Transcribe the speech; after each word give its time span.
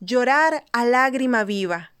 llorar 0.00 0.64
a 0.72 0.86
lágrima 0.86 1.44
viva, 1.44 1.92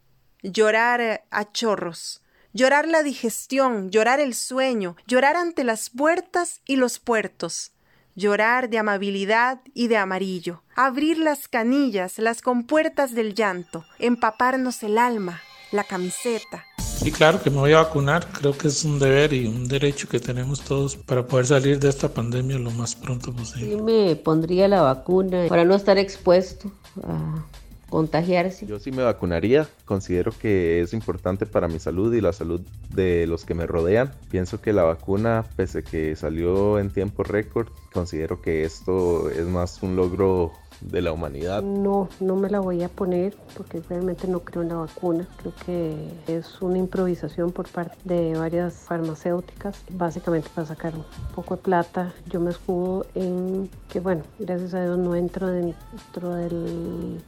llorar 0.42 1.24
a 1.30 1.52
chorros, 1.52 2.22
llorar 2.54 2.88
la 2.88 3.02
digestión, 3.02 3.90
llorar 3.90 4.20
el 4.20 4.34
sueño, 4.34 4.96
llorar 5.06 5.36
ante 5.36 5.64
las 5.64 5.90
puertas 5.90 6.62
y 6.66 6.76
los 6.76 6.98
puertos, 6.98 7.72
llorar 8.14 8.70
de 8.70 8.78
amabilidad 8.78 9.60
y 9.74 9.88
de 9.88 9.98
amarillo, 9.98 10.62
abrir 10.74 11.18
las 11.18 11.46
canillas, 11.46 12.18
las 12.18 12.40
compuertas 12.40 13.14
del 13.14 13.34
llanto, 13.34 13.84
empaparnos 13.98 14.82
el 14.82 14.96
alma, 14.96 15.42
la 15.70 15.84
camiseta. 15.84 16.64
Y 17.04 17.12
claro 17.12 17.42
que 17.42 17.50
me 17.50 17.58
voy 17.58 17.72
a 17.72 17.82
vacunar, 17.82 18.26
creo 18.32 18.56
que 18.56 18.68
es 18.68 18.82
un 18.82 18.98
deber 18.98 19.34
y 19.34 19.46
un 19.46 19.68
derecho 19.68 20.08
que 20.08 20.20
tenemos 20.20 20.62
todos 20.62 20.96
para 20.96 21.26
poder 21.26 21.46
salir 21.46 21.78
de 21.78 21.90
esta 21.90 22.08
pandemia 22.08 22.58
lo 22.58 22.70
más 22.70 22.94
pronto 22.94 23.30
posible. 23.30 23.76
Sí 23.76 23.76
me 23.76 24.16
pondría 24.16 24.68
la 24.68 24.80
vacuna 24.80 25.46
para 25.48 25.66
no 25.66 25.74
estar 25.74 25.98
expuesto 25.98 26.72
a 27.02 27.44
contagiarse. 27.90 28.66
Yo 28.66 28.78
sí 28.78 28.92
me 28.92 29.02
vacunaría, 29.02 29.68
considero 29.84 30.32
que 30.32 30.80
es 30.80 30.94
importante 30.94 31.44
para 31.44 31.68
mi 31.68 31.78
salud 31.78 32.14
y 32.14 32.20
la 32.20 32.32
salud 32.32 32.60
de 32.94 33.26
los 33.26 33.44
que 33.44 33.54
me 33.54 33.66
rodean. 33.66 34.12
Pienso 34.30 34.60
que 34.60 34.72
la 34.72 34.84
vacuna, 34.84 35.44
pese 35.56 35.80
a 35.80 35.82
que 35.82 36.16
salió 36.16 36.78
en 36.78 36.90
tiempo 36.90 37.24
récord, 37.24 37.68
considero 37.92 38.40
que 38.40 38.64
esto 38.64 39.28
es 39.28 39.46
más 39.46 39.82
un 39.82 39.96
logro 39.96 40.52
de 40.80 41.02
la 41.02 41.12
humanidad? 41.12 41.62
No, 41.62 42.08
no 42.20 42.36
me 42.36 42.48
la 42.48 42.60
voy 42.60 42.82
a 42.82 42.88
poner 42.88 43.36
porque 43.56 43.82
realmente 43.88 44.26
no 44.26 44.40
creo 44.40 44.62
en 44.62 44.68
la 44.70 44.76
vacuna. 44.76 45.26
Creo 45.38 45.52
que 45.64 45.94
es 46.26 46.60
una 46.62 46.78
improvisación 46.78 47.52
por 47.52 47.68
parte 47.68 47.96
de 48.04 48.34
varias 48.34 48.74
farmacéuticas, 48.74 49.82
básicamente 49.90 50.48
para 50.54 50.66
sacar 50.66 50.94
un 50.94 51.04
poco 51.34 51.56
de 51.56 51.62
plata. 51.62 52.12
Yo 52.26 52.40
me 52.40 52.50
escudo 52.50 53.06
en 53.14 53.68
que, 53.88 54.00
bueno, 54.00 54.22
gracias 54.38 54.74
a 54.74 54.84
Dios 54.84 54.98
no 54.98 55.14
entro 55.14 55.48
dentro 55.48 56.34
del 56.34 57.20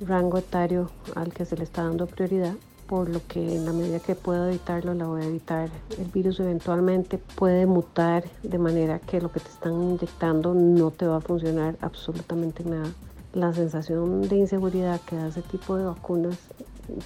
rango 0.00 0.38
etario 0.38 0.90
al 1.14 1.32
que 1.32 1.44
se 1.44 1.56
le 1.56 1.64
está 1.64 1.84
dando 1.84 2.06
prioridad 2.06 2.54
por 2.90 3.08
lo 3.08 3.24
que 3.28 3.54
en 3.54 3.64
la 3.66 3.72
medida 3.72 4.00
que 4.00 4.16
pueda 4.16 4.48
evitarlo, 4.48 4.94
la 4.94 5.06
voy 5.06 5.22
a 5.22 5.26
evitar. 5.26 5.70
El 5.96 6.06
virus 6.06 6.40
eventualmente 6.40 7.18
puede 7.18 7.64
mutar 7.64 8.24
de 8.42 8.58
manera 8.58 8.98
que 8.98 9.20
lo 9.20 9.30
que 9.30 9.38
te 9.38 9.48
están 9.48 9.74
inyectando 9.80 10.54
no 10.54 10.90
te 10.90 11.06
va 11.06 11.18
a 11.18 11.20
funcionar 11.20 11.76
absolutamente 11.82 12.64
nada. 12.64 12.90
La 13.32 13.52
sensación 13.52 14.22
de 14.22 14.38
inseguridad 14.38 15.00
que 15.02 15.14
da 15.14 15.28
ese 15.28 15.42
tipo 15.42 15.76
de 15.76 15.84
vacunas, 15.84 16.36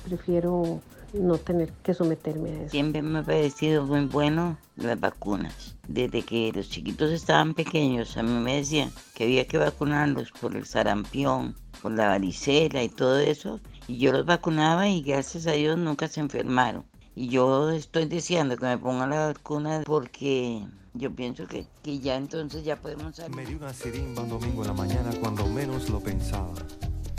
prefiero 0.08 0.80
no 1.12 1.36
tener 1.36 1.70
que 1.83 1.92
someterme 1.92 2.48
a 2.48 2.62
eso. 2.62 2.70
Siempre 2.70 3.02
me 3.02 3.18
ha 3.18 3.22
parecido 3.22 3.84
muy 3.84 4.06
bueno 4.06 4.56
las 4.77 4.98
vacunas. 4.98 5.77
Desde 5.86 6.22
que 6.22 6.50
los 6.55 6.70
chiquitos 6.70 7.11
estaban 7.11 7.52
pequeños, 7.52 8.16
a 8.16 8.22
mí 8.22 8.33
me 8.42 8.56
decían 8.56 8.90
que 9.14 9.24
había 9.24 9.46
que 9.46 9.58
vacunarlos 9.58 10.33
por 10.33 10.56
el 10.56 10.64
sarampión, 10.64 11.55
por 11.84 11.92
la 11.92 12.08
varicela 12.08 12.82
y 12.82 12.88
todo 12.88 13.18
eso 13.18 13.60
y 13.86 13.98
yo 13.98 14.10
los 14.10 14.24
vacunaba 14.24 14.88
y 14.88 15.02
gracias 15.02 15.46
a 15.46 15.52
Dios 15.52 15.77
nunca 15.77 16.08
se 16.08 16.20
enfermaron. 16.20 16.82
Y 17.14 17.28
yo 17.28 17.70
estoy 17.72 18.06
deseando 18.06 18.56
que 18.56 18.64
me 18.64 18.78
pongan 18.78 19.10
la 19.10 19.27
vacuna 19.27 19.82
porque 19.84 20.62
yo 20.94 21.14
pienso 21.14 21.46
que, 21.46 21.66
que 21.82 21.98
ya 21.98 22.16
entonces 22.16 22.64
ya 22.64 22.77
podemos 22.77 23.16
salir. 23.16 23.36
Me 23.36 23.44
dio 23.44 23.58
una 23.58 23.74
sirimba 23.74 24.22
un 24.22 24.30
domingo 24.30 24.62
en 24.62 24.68
la 24.68 24.72
mañana 24.72 25.10
cuando 25.20 25.46
menos 25.46 25.90
lo 25.90 26.00
pensaba. 26.00 26.55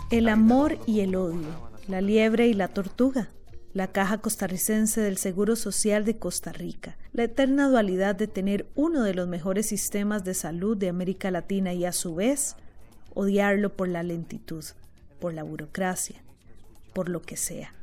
El 0.09 0.27
amor 0.29 0.79
y 0.87 1.01
el 1.01 1.15
odio, 1.15 1.69
la 1.87 2.01
liebre 2.01 2.47
y 2.47 2.55
la 2.55 2.69
tortuga, 2.69 3.29
la 3.73 3.91
Caja 3.91 4.17
Costarricense 4.17 4.99
del 4.99 5.17
Seguro 5.17 5.55
Social 5.55 6.05
de 6.05 6.17
Costa 6.17 6.51
Rica, 6.51 6.97
la 7.13 7.25
eterna 7.25 7.69
dualidad 7.69 8.15
de 8.15 8.25
tener 8.25 8.65
uno 8.73 9.03
de 9.03 9.13
los 9.13 9.27
mejores 9.27 9.67
sistemas 9.67 10.23
de 10.23 10.33
salud 10.33 10.75
de 10.75 10.89
América 10.89 11.29
Latina 11.29 11.71
y 11.75 11.85
a 11.85 11.91
su 11.91 12.15
vez 12.15 12.55
odiarlo 13.15 13.75
por 13.75 13.87
la 13.87 14.03
lentitud, 14.03 14.63
por 15.19 15.33
la 15.33 15.41
burocracia, 15.41 16.21
por 16.93 17.09
lo 17.09 17.23
que 17.23 17.37
sea. 17.37 17.73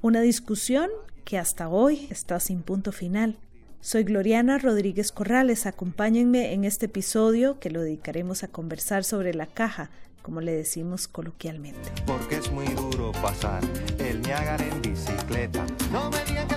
Una 0.00 0.20
discusión 0.20 0.88
que 1.24 1.38
hasta 1.38 1.68
hoy 1.68 2.06
está 2.10 2.38
sin 2.38 2.62
punto 2.62 2.92
final. 2.92 3.36
Soy 3.80 4.04
Gloriana 4.04 4.58
Rodríguez 4.58 5.10
Corrales. 5.10 5.66
Acompáñenme 5.66 6.52
en 6.52 6.64
este 6.64 6.86
episodio 6.86 7.58
que 7.58 7.70
lo 7.70 7.80
dedicaremos 7.80 8.44
a 8.44 8.48
conversar 8.48 9.02
sobre 9.02 9.34
la 9.34 9.46
caja, 9.46 9.90
como 10.22 10.40
le 10.40 10.52
decimos 10.52 11.08
coloquialmente. 11.08 11.90
Porque 12.06 12.36
es 12.36 12.50
muy 12.52 12.66
duro 12.66 13.10
pasar 13.12 13.62
el 13.98 14.22
Niágara 14.22 14.64
en 14.68 14.82
bicicleta. 14.82 15.66
No 15.90 16.10
me 16.10 16.24
digan 16.24 16.46
que 16.46 16.56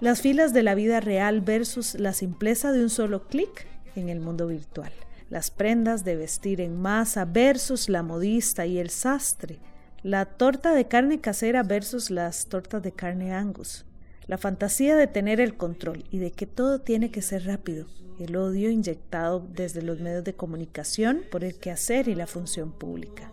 Las 0.00 0.20
filas 0.20 0.52
de 0.52 0.62
la 0.62 0.76
vida 0.76 1.00
real 1.00 1.40
versus 1.40 1.94
la 1.94 2.12
simpleza 2.12 2.70
de 2.70 2.84
un 2.84 2.88
solo 2.88 3.26
clic 3.26 3.66
en 3.96 4.08
el 4.08 4.20
mundo 4.20 4.46
virtual. 4.46 4.92
Las 5.28 5.50
prendas 5.50 6.04
de 6.04 6.14
vestir 6.14 6.60
en 6.60 6.80
masa 6.80 7.24
versus 7.24 7.88
la 7.88 8.04
modista 8.04 8.64
y 8.64 8.78
el 8.78 8.90
sastre. 8.90 9.58
La 10.04 10.24
torta 10.24 10.72
de 10.72 10.86
carne 10.86 11.20
casera 11.20 11.64
versus 11.64 12.10
las 12.10 12.46
tortas 12.46 12.80
de 12.80 12.92
carne 12.92 13.34
angus. 13.34 13.86
La 14.28 14.38
fantasía 14.38 14.94
de 14.94 15.08
tener 15.08 15.40
el 15.40 15.56
control 15.56 16.04
y 16.12 16.18
de 16.18 16.30
que 16.30 16.46
todo 16.46 16.80
tiene 16.80 17.10
que 17.10 17.20
ser 17.20 17.46
rápido. 17.46 17.88
El 18.20 18.36
odio 18.36 18.70
inyectado 18.70 19.44
desde 19.52 19.82
los 19.82 19.98
medios 19.98 20.22
de 20.22 20.34
comunicación 20.34 21.22
por 21.28 21.42
el 21.42 21.58
quehacer 21.58 22.06
y 22.06 22.14
la 22.14 22.28
función 22.28 22.70
pública. 22.70 23.32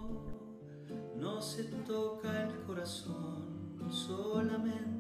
No 1.16 1.40
se 1.44 1.66
toca 1.86 2.42
el 2.42 2.56
corazón 2.66 3.92
solamente 3.92 4.95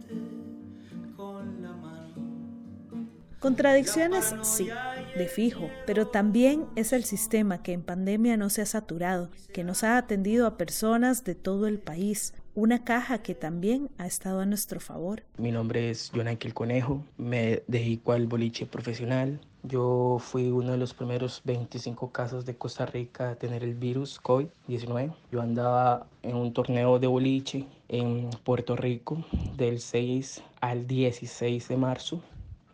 Contradicciones, 3.45 4.33
sí, 4.41 4.69
de 5.16 5.28
fijo, 5.28 5.69
pero 5.85 6.07
también 6.07 6.66
es 6.75 6.94
el 6.94 7.03
sistema 7.03 7.61
que 7.61 7.73
en 7.73 7.83
pandemia 7.83 8.38
no 8.38 8.50
se 8.50 8.63
ha 8.63 8.66
saturado, 8.66 9.29
que 9.53 9.63
nos 9.63 9.83
ha 9.83 10.00
atendido 10.00 10.47
a 10.47 10.57
personas 10.57 11.23
de 11.23 11.35
todo 11.35 11.67
el 11.67 11.78
país, 11.78 12.34
una 12.55 12.84
caja 12.84 13.19
que 13.19 13.35
también 13.35 13.91
ha 14.00 14.07
estado 14.07 14.39
a 14.39 14.47
nuestro 14.47 14.79
favor. 14.79 15.22
Mi 15.38 15.51
nombre 15.51 15.91
es 15.91 16.11
Jonaki 16.11 16.47
el 16.47 16.55
Conejo, 16.55 17.03
me 17.17 17.61
dedico 17.67 18.13
al 18.13 18.25
boliche 18.25 18.66
profesional. 18.66 19.39
Yo 19.61 20.17
fui 20.19 20.50
uno 20.50 20.72
de 20.72 20.79
los 20.79 20.95
primeros 20.95 21.44
25 21.45 22.11
casos 22.11 22.47
de 22.47 22.55
Costa 22.55 22.88
Rica 22.88 23.29
a 23.29 23.35
tener 23.35 23.63
el 23.63 23.75
virus 23.75 24.19
COVID-19. 24.23 25.13
Yo 25.31 25.41
andaba 25.44 26.07
en 26.23 26.35
un 26.35 26.51
torneo 26.51 26.97
de 26.97 27.05
boliche 27.05 27.67
en 27.89 28.31
Puerto 28.44 28.75
Rico 28.75 29.23
del 29.55 29.81
6 29.81 30.41
al 30.61 30.88
16 30.88 31.67
de 31.67 31.78
marzo, 31.78 32.23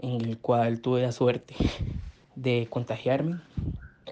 en 0.01 0.21
el 0.21 0.37
cual 0.37 0.81
tuve 0.81 1.01
la 1.01 1.11
suerte 1.11 1.55
de 2.35 2.67
contagiarme 2.69 3.39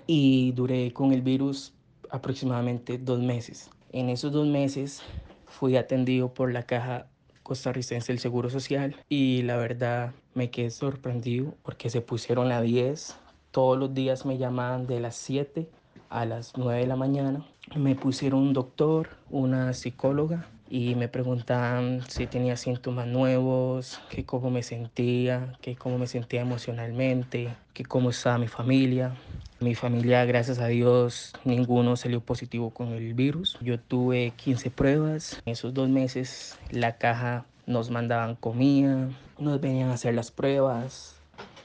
y 0.08 0.54
duré 0.54 0.94
con 0.94 1.12
el 1.12 1.22
virus 1.22 1.74
aproximadamente 2.10 2.98
dos 2.98 3.20
meses. 3.20 3.70
En 3.92 4.10
esos 4.10 4.32
dos 4.32 4.48
meses 4.48 5.02
fui 5.48 5.76
atendido 5.76 6.34
por 6.34 6.52
la 6.54 6.64
Caja 6.64 7.08
Costarricense 7.44 8.12
del 8.12 8.20
Seguro 8.20 8.50
Social 8.50 8.96
y 9.10 9.42
la 9.42 9.58
verdad 9.58 10.14
me 10.36 10.52
quedé 10.52 10.70
sorprendido 10.70 11.56
porque 11.64 11.90
se 11.90 12.02
pusieron 12.02 12.52
a 12.52 12.62
10. 12.62 13.18
Todos 13.52 13.78
los 13.78 13.94
días 13.94 14.26
me 14.26 14.38
llamaban 14.38 14.86
de 14.86 15.00
las 15.00 15.16
7 15.16 15.68
a 16.10 16.26
las 16.26 16.54
9 16.56 16.82
de 16.82 16.88
la 16.88 16.96
mañana. 16.96 17.46
Me 17.76 17.96
pusieron 17.96 18.42
un 18.42 18.54
doctor, 18.54 19.10
una 19.32 19.74
psicóloga 19.74 20.48
y 20.69 20.94
me 20.96 21.07
preguntaban 21.07 22.03
si 22.07 22.28
tenía 22.28 22.56
síntomas 22.56 23.07
nuevos, 23.07 24.00
que 24.09 24.24
cómo 24.24 24.52
me 24.52 24.62
sentía, 24.62 25.57
que 25.62 25.75
cómo 25.75 25.97
me 25.97 26.06
sentía 26.06 26.41
emocionalmente, 26.41 27.50
que 27.74 27.84
cómo 27.84 28.12
estaba 28.12 28.38
mi 28.38 28.47
familia. 28.47 29.16
Mi 29.59 29.75
familia, 29.75 30.24
gracias 30.25 30.59
a 30.59 30.68
Dios, 30.68 31.34
ninguno 31.44 31.96
salió 31.96 32.22
positivo 32.22 32.69
con 32.69 32.90
el 32.90 33.13
virus. 33.13 33.57
Yo 33.62 33.80
tuve 33.80 34.31
15 34.38 34.69
pruebas. 34.72 35.41
En 35.46 35.53
esos 35.53 35.74
dos 35.74 35.90
meses 35.90 36.57
la 36.69 36.97
caja 36.97 37.46
nos 37.66 37.90
mandaban 37.90 38.36
comida, 38.36 39.09
nos 39.40 39.59
venían 39.59 39.90
a 39.90 39.94
hacer 39.96 40.13
las 40.13 40.31
pruebas. 40.31 41.16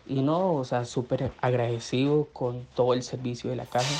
Y 0.06 0.22
no, 0.22 0.54
o 0.54 0.64
sea, 0.64 0.84
súper 0.84 1.30
agradecido 1.40 2.28
con 2.32 2.66
todo 2.74 2.94
el 2.94 3.02
servicio 3.02 3.50
de 3.50 3.56
la 3.56 3.66
caja. 3.66 3.94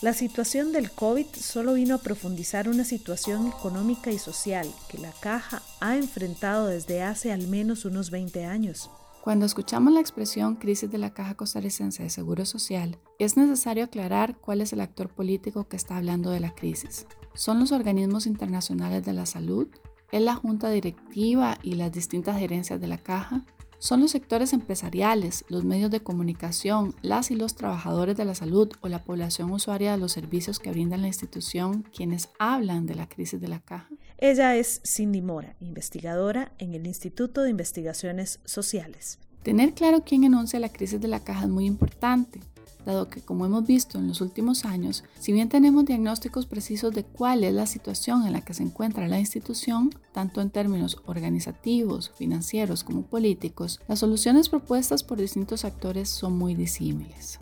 La 0.00 0.12
situación 0.12 0.70
del 0.70 0.92
COVID 0.92 1.26
solo 1.34 1.74
vino 1.74 1.96
a 1.96 1.98
profundizar 1.98 2.68
una 2.68 2.84
situación 2.84 3.48
económica 3.48 4.12
y 4.12 4.18
social 4.18 4.72
que 4.88 4.96
la 4.96 5.10
caja 5.10 5.60
ha 5.80 5.96
enfrentado 5.96 6.68
desde 6.68 7.02
hace 7.02 7.32
al 7.32 7.48
menos 7.48 7.84
unos 7.84 8.12
20 8.12 8.44
años. 8.44 8.90
Cuando 9.24 9.44
escuchamos 9.44 9.92
la 9.92 9.98
expresión 9.98 10.54
crisis 10.54 10.88
de 10.88 10.98
la 10.98 11.12
Caja 11.12 11.34
Costarricense 11.34 12.04
de 12.04 12.10
Seguro 12.10 12.46
Social, 12.46 12.96
es 13.18 13.36
necesario 13.36 13.82
aclarar 13.82 14.36
cuál 14.38 14.60
es 14.60 14.72
el 14.72 14.80
actor 14.82 15.08
político 15.08 15.66
que 15.66 15.76
está 15.76 15.96
hablando 15.96 16.30
de 16.30 16.38
la 16.38 16.54
crisis. 16.54 17.04
¿Son 17.34 17.58
los 17.58 17.72
organismos 17.72 18.26
internacionales 18.26 19.04
de 19.04 19.14
la 19.14 19.26
salud? 19.26 19.66
¿Es 20.12 20.22
la 20.22 20.36
junta 20.36 20.70
directiva 20.70 21.58
y 21.60 21.74
las 21.74 21.90
distintas 21.90 22.38
gerencias 22.38 22.80
de 22.80 22.86
la 22.86 22.98
Caja? 22.98 23.44
Son 23.80 24.00
los 24.00 24.10
sectores 24.10 24.52
empresariales, 24.52 25.44
los 25.48 25.64
medios 25.64 25.92
de 25.92 26.00
comunicación, 26.00 26.96
las 27.00 27.30
y 27.30 27.36
los 27.36 27.54
trabajadores 27.54 28.16
de 28.16 28.24
la 28.24 28.34
salud 28.34 28.72
o 28.80 28.88
la 28.88 29.04
población 29.04 29.52
usuaria 29.52 29.92
de 29.92 29.98
los 29.98 30.10
servicios 30.10 30.58
que 30.58 30.72
brinda 30.72 30.96
la 30.96 31.06
institución 31.06 31.84
quienes 31.94 32.28
hablan 32.40 32.86
de 32.86 32.96
la 32.96 33.08
crisis 33.08 33.40
de 33.40 33.46
la 33.46 33.60
caja. 33.60 33.88
Ella 34.18 34.56
es 34.56 34.80
Cindy 34.84 35.22
Mora, 35.22 35.54
investigadora 35.60 36.52
en 36.58 36.74
el 36.74 36.88
Instituto 36.88 37.42
de 37.42 37.50
Investigaciones 37.50 38.40
Sociales. 38.44 39.20
Tener 39.44 39.74
claro 39.74 40.02
quién 40.04 40.24
enuncia 40.24 40.58
la 40.58 40.72
crisis 40.72 41.00
de 41.00 41.06
la 41.06 41.20
caja 41.20 41.44
es 41.44 41.50
muy 41.50 41.64
importante, 41.64 42.40
dado 42.84 43.08
que, 43.08 43.20
como 43.20 43.46
hemos 43.46 43.66
visto 43.66 43.98
en 43.98 44.08
los 44.08 44.20
últimos 44.20 44.64
años, 44.64 45.04
si 45.18 45.32
bien 45.32 45.48
tenemos 45.48 45.84
diagnósticos 45.84 46.46
precisos 46.46 46.94
de 46.94 47.04
cuál 47.04 47.44
es 47.44 47.54
la 47.54 47.66
situación 47.66 48.26
en 48.26 48.32
la 48.32 48.40
que 48.40 48.54
se 48.54 48.62
encuentra 48.62 49.08
la 49.08 49.18
institución, 49.18 49.90
tanto 50.12 50.40
en 50.40 50.50
términos 50.50 50.98
organizativos, 51.06 52.10
financieros 52.16 52.84
como 52.84 53.02
políticos, 53.02 53.80
las 53.88 53.98
soluciones 53.98 54.48
propuestas 54.48 55.02
por 55.02 55.18
distintos 55.18 55.64
actores 55.64 56.08
son 56.08 56.36
muy 56.36 56.54
disímiles. 56.54 57.38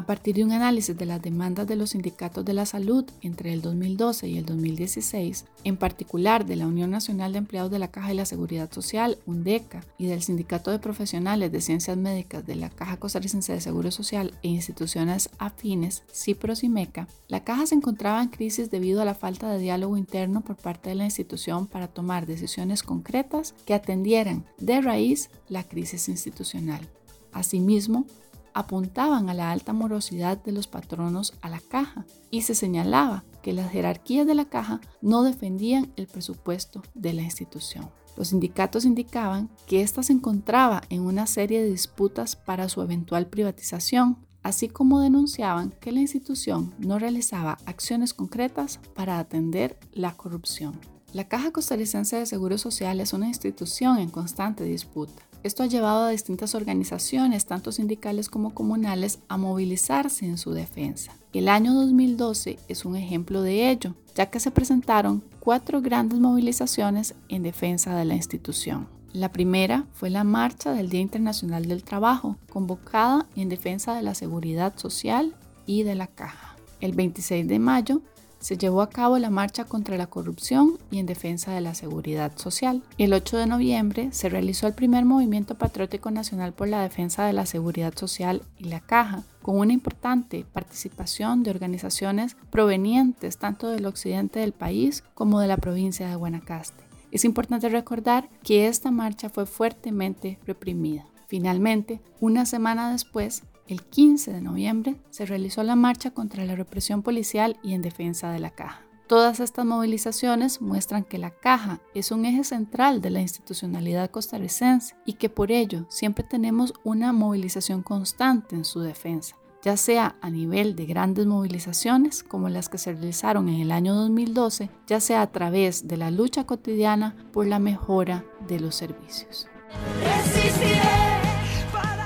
A 0.00 0.06
partir 0.06 0.36
de 0.36 0.44
un 0.44 0.52
análisis 0.52 0.96
de 0.96 1.04
las 1.04 1.20
demandas 1.20 1.66
de 1.66 1.76
los 1.76 1.90
sindicatos 1.90 2.42
de 2.42 2.54
la 2.54 2.64
salud 2.64 3.04
entre 3.20 3.52
el 3.52 3.60
2012 3.60 4.28
y 4.28 4.38
el 4.38 4.46
2016, 4.46 5.44
en 5.64 5.76
particular 5.76 6.46
de 6.46 6.56
la 6.56 6.66
Unión 6.66 6.90
Nacional 6.90 7.32
de 7.32 7.38
Empleados 7.40 7.70
de 7.70 7.78
la 7.78 7.90
Caja 7.90 8.08
de 8.08 8.14
la 8.14 8.24
Seguridad 8.24 8.72
Social, 8.72 9.18
UNDECA, 9.26 9.84
y 9.98 10.06
del 10.06 10.22
Sindicato 10.22 10.70
de 10.70 10.78
Profesionales 10.78 11.52
de 11.52 11.60
Ciencias 11.60 11.98
Médicas 11.98 12.46
de 12.46 12.54
la 12.54 12.70
Caja 12.70 12.96
Costarricense 12.96 13.52
de 13.52 13.60
Seguro 13.60 13.90
Social 13.90 14.32
e 14.42 14.48
instituciones 14.48 15.28
afines, 15.36 16.02
CIPROS 16.10 16.64
y 16.64 16.70
MECA, 16.70 17.06
la 17.28 17.44
caja 17.44 17.66
se 17.66 17.74
encontraba 17.74 18.22
en 18.22 18.30
crisis 18.30 18.70
debido 18.70 19.02
a 19.02 19.04
la 19.04 19.14
falta 19.14 19.52
de 19.52 19.58
diálogo 19.58 19.98
interno 19.98 20.40
por 20.40 20.56
parte 20.56 20.88
de 20.88 20.94
la 20.94 21.04
institución 21.04 21.66
para 21.66 21.88
tomar 21.88 22.24
decisiones 22.24 22.82
concretas 22.82 23.54
que 23.66 23.74
atendieran 23.74 24.46
de 24.56 24.80
raíz 24.80 25.28
la 25.50 25.62
crisis 25.64 26.08
institucional. 26.08 26.88
Asimismo, 27.32 28.06
apuntaban 28.54 29.28
a 29.28 29.34
la 29.34 29.50
alta 29.50 29.72
morosidad 29.72 30.42
de 30.42 30.52
los 30.52 30.66
patronos 30.66 31.34
a 31.40 31.48
la 31.48 31.60
caja 31.60 32.06
y 32.30 32.42
se 32.42 32.54
señalaba 32.54 33.24
que 33.42 33.52
las 33.52 33.70
jerarquías 33.70 34.26
de 34.26 34.34
la 34.34 34.44
caja 34.46 34.80
no 35.00 35.22
defendían 35.22 35.92
el 35.96 36.06
presupuesto 36.06 36.82
de 36.94 37.12
la 37.12 37.22
institución. 37.22 37.90
Los 38.16 38.28
sindicatos 38.28 38.84
indicaban 38.84 39.48
que 39.66 39.82
ésta 39.82 40.02
se 40.02 40.12
encontraba 40.12 40.82
en 40.90 41.02
una 41.02 41.26
serie 41.26 41.62
de 41.62 41.70
disputas 41.70 42.36
para 42.36 42.68
su 42.68 42.82
eventual 42.82 43.26
privatización, 43.28 44.18
así 44.42 44.68
como 44.68 45.00
denunciaban 45.00 45.70
que 45.80 45.92
la 45.92 46.00
institución 46.00 46.74
no 46.78 46.98
realizaba 46.98 47.58
acciones 47.66 48.12
concretas 48.12 48.78
para 48.94 49.18
atender 49.18 49.78
la 49.92 50.12
corrupción. 50.16 50.78
La 51.12 51.28
Caja 51.28 51.50
Costarricense 51.50 52.16
de 52.16 52.26
Seguro 52.26 52.58
Social 52.58 53.00
es 53.00 53.12
una 53.12 53.28
institución 53.28 53.98
en 53.98 54.10
constante 54.10 54.64
disputa 54.64 55.29
esto 55.42 55.62
ha 55.62 55.66
llevado 55.66 56.04
a 56.04 56.10
distintas 56.10 56.54
organizaciones, 56.54 57.46
tanto 57.46 57.72
sindicales 57.72 58.28
como 58.28 58.54
comunales, 58.54 59.20
a 59.28 59.36
movilizarse 59.36 60.26
en 60.26 60.38
su 60.38 60.52
defensa. 60.52 61.12
El 61.32 61.48
año 61.48 61.74
2012 61.74 62.58
es 62.68 62.84
un 62.84 62.96
ejemplo 62.96 63.42
de 63.42 63.70
ello, 63.70 63.94
ya 64.14 64.26
que 64.26 64.40
se 64.40 64.50
presentaron 64.50 65.22
cuatro 65.38 65.80
grandes 65.80 66.18
movilizaciones 66.18 67.14
en 67.28 67.42
defensa 67.42 67.96
de 67.96 68.04
la 68.04 68.14
institución. 68.14 68.88
La 69.12 69.32
primera 69.32 69.86
fue 69.92 70.10
la 70.10 70.24
Marcha 70.24 70.72
del 70.72 70.88
Día 70.88 71.00
Internacional 71.00 71.66
del 71.66 71.82
Trabajo, 71.82 72.36
convocada 72.52 73.26
en 73.34 73.48
defensa 73.48 73.94
de 73.94 74.02
la 74.02 74.14
seguridad 74.14 74.74
social 74.76 75.34
y 75.66 75.82
de 75.82 75.94
la 75.94 76.06
caja. 76.06 76.56
El 76.80 76.92
26 76.92 77.48
de 77.48 77.58
mayo 77.58 78.02
se 78.40 78.58
llevó 78.58 78.82
a 78.82 78.90
cabo 78.90 79.18
la 79.18 79.30
marcha 79.30 79.64
contra 79.64 79.96
la 79.96 80.08
corrupción 80.08 80.78
y 80.90 80.98
en 80.98 81.06
defensa 81.06 81.52
de 81.52 81.60
la 81.60 81.74
seguridad 81.74 82.36
social. 82.36 82.82
El 82.98 83.12
8 83.12 83.36
de 83.36 83.46
noviembre 83.46 84.08
se 84.12 84.28
realizó 84.28 84.66
el 84.66 84.74
primer 84.74 85.04
movimiento 85.04 85.54
patriótico 85.54 86.10
nacional 86.10 86.52
por 86.52 86.68
la 86.68 86.82
defensa 86.82 87.24
de 87.26 87.32
la 87.32 87.46
seguridad 87.46 87.94
social 87.96 88.42
y 88.58 88.64
la 88.64 88.80
caja, 88.80 89.22
con 89.42 89.58
una 89.58 89.72
importante 89.72 90.44
participación 90.52 91.42
de 91.42 91.50
organizaciones 91.50 92.36
provenientes 92.50 93.38
tanto 93.38 93.68
del 93.68 93.86
occidente 93.86 94.40
del 94.40 94.52
país 94.52 95.04
como 95.14 95.40
de 95.40 95.46
la 95.46 95.56
provincia 95.56 96.08
de 96.08 96.16
Guanacaste. 96.16 96.82
Es 97.12 97.24
importante 97.24 97.68
recordar 97.68 98.28
que 98.42 98.68
esta 98.68 98.90
marcha 98.90 99.28
fue 99.28 99.46
fuertemente 99.46 100.38
reprimida. 100.46 101.04
Finalmente, 101.26 102.00
una 102.20 102.46
semana 102.46 102.90
después, 102.90 103.44
el 103.72 103.82
15 103.82 104.32
de 104.32 104.40
noviembre 104.40 104.96
se 105.10 105.26
realizó 105.26 105.62
la 105.62 105.76
marcha 105.76 106.10
contra 106.10 106.44
la 106.44 106.56
represión 106.56 107.02
policial 107.02 107.58
y 107.62 107.74
en 107.74 107.82
defensa 107.82 108.30
de 108.30 108.40
la 108.40 108.50
caja. 108.50 108.82
Todas 109.06 109.40
estas 109.40 109.66
movilizaciones 109.66 110.60
muestran 110.60 111.02
que 111.02 111.18
la 111.18 111.30
caja 111.30 111.80
es 111.94 112.12
un 112.12 112.24
eje 112.26 112.44
central 112.44 113.00
de 113.00 113.10
la 113.10 113.20
institucionalidad 113.20 114.08
costarricense 114.08 114.94
y 115.04 115.14
que 115.14 115.28
por 115.28 115.50
ello 115.50 115.84
siempre 115.88 116.22
tenemos 116.22 116.74
una 116.84 117.12
movilización 117.12 117.82
constante 117.82 118.54
en 118.54 118.64
su 118.64 118.78
defensa, 118.78 119.34
ya 119.64 119.76
sea 119.76 120.14
a 120.20 120.30
nivel 120.30 120.76
de 120.76 120.86
grandes 120.86 121.26
movilizaciones 121.26 122.22
como 122.22 122.48
las 122.48 122.68
que 122.68 122.78
se 122.78 122.92
realizaron 122.92 123.48
en 123.48 123.60
el 123.60 123.72
año 123.72 123.96
2012, 123.96 124.70
ya 124.86 125.00
sea 125.00 125.22
a 125.22 125.32
través 125.32 125.88
de 125.88 125.96
la 125.96 126.12
lucha 126.12 126.44
cotidiana 126.44 127.16
por 127.32 127.48
la 127.48 127.58
mejora 127.58 128.24
de 128.46 128.60
los 128.60 128.76
servicios. 128.76 129.48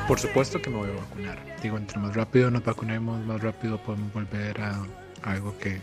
Por 0.06 0.21
supuesto 0.21 0.61
que 0.61 0.69
me 0.69 0.77
voy 0.77 0.91
a 0.91 1.01
vacunar. 1.01 1.39
Digo, 1.62 1.79
entre 1.79 1.99
más 1.99 2.15
rápido 2.15 2.51
nos 2.51 2.62
vacunemos, 2.62 3.19
más 3.25 3.41
rápido 3.41 3.79
podemos 3.79 4.12
volver 4.12 4.61
a, 4.61 4.83
algo 5.23 5.56
que 5.56 5.81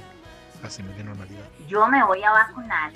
hace 0.64 0.84
de 0.84 1.04
normalidad. 1.04 1.42
Yo 1.68 1.88
me 1.88 2.04
voy 2.04 2.22
a 2.22 2.30
vacunar 2.30 2.92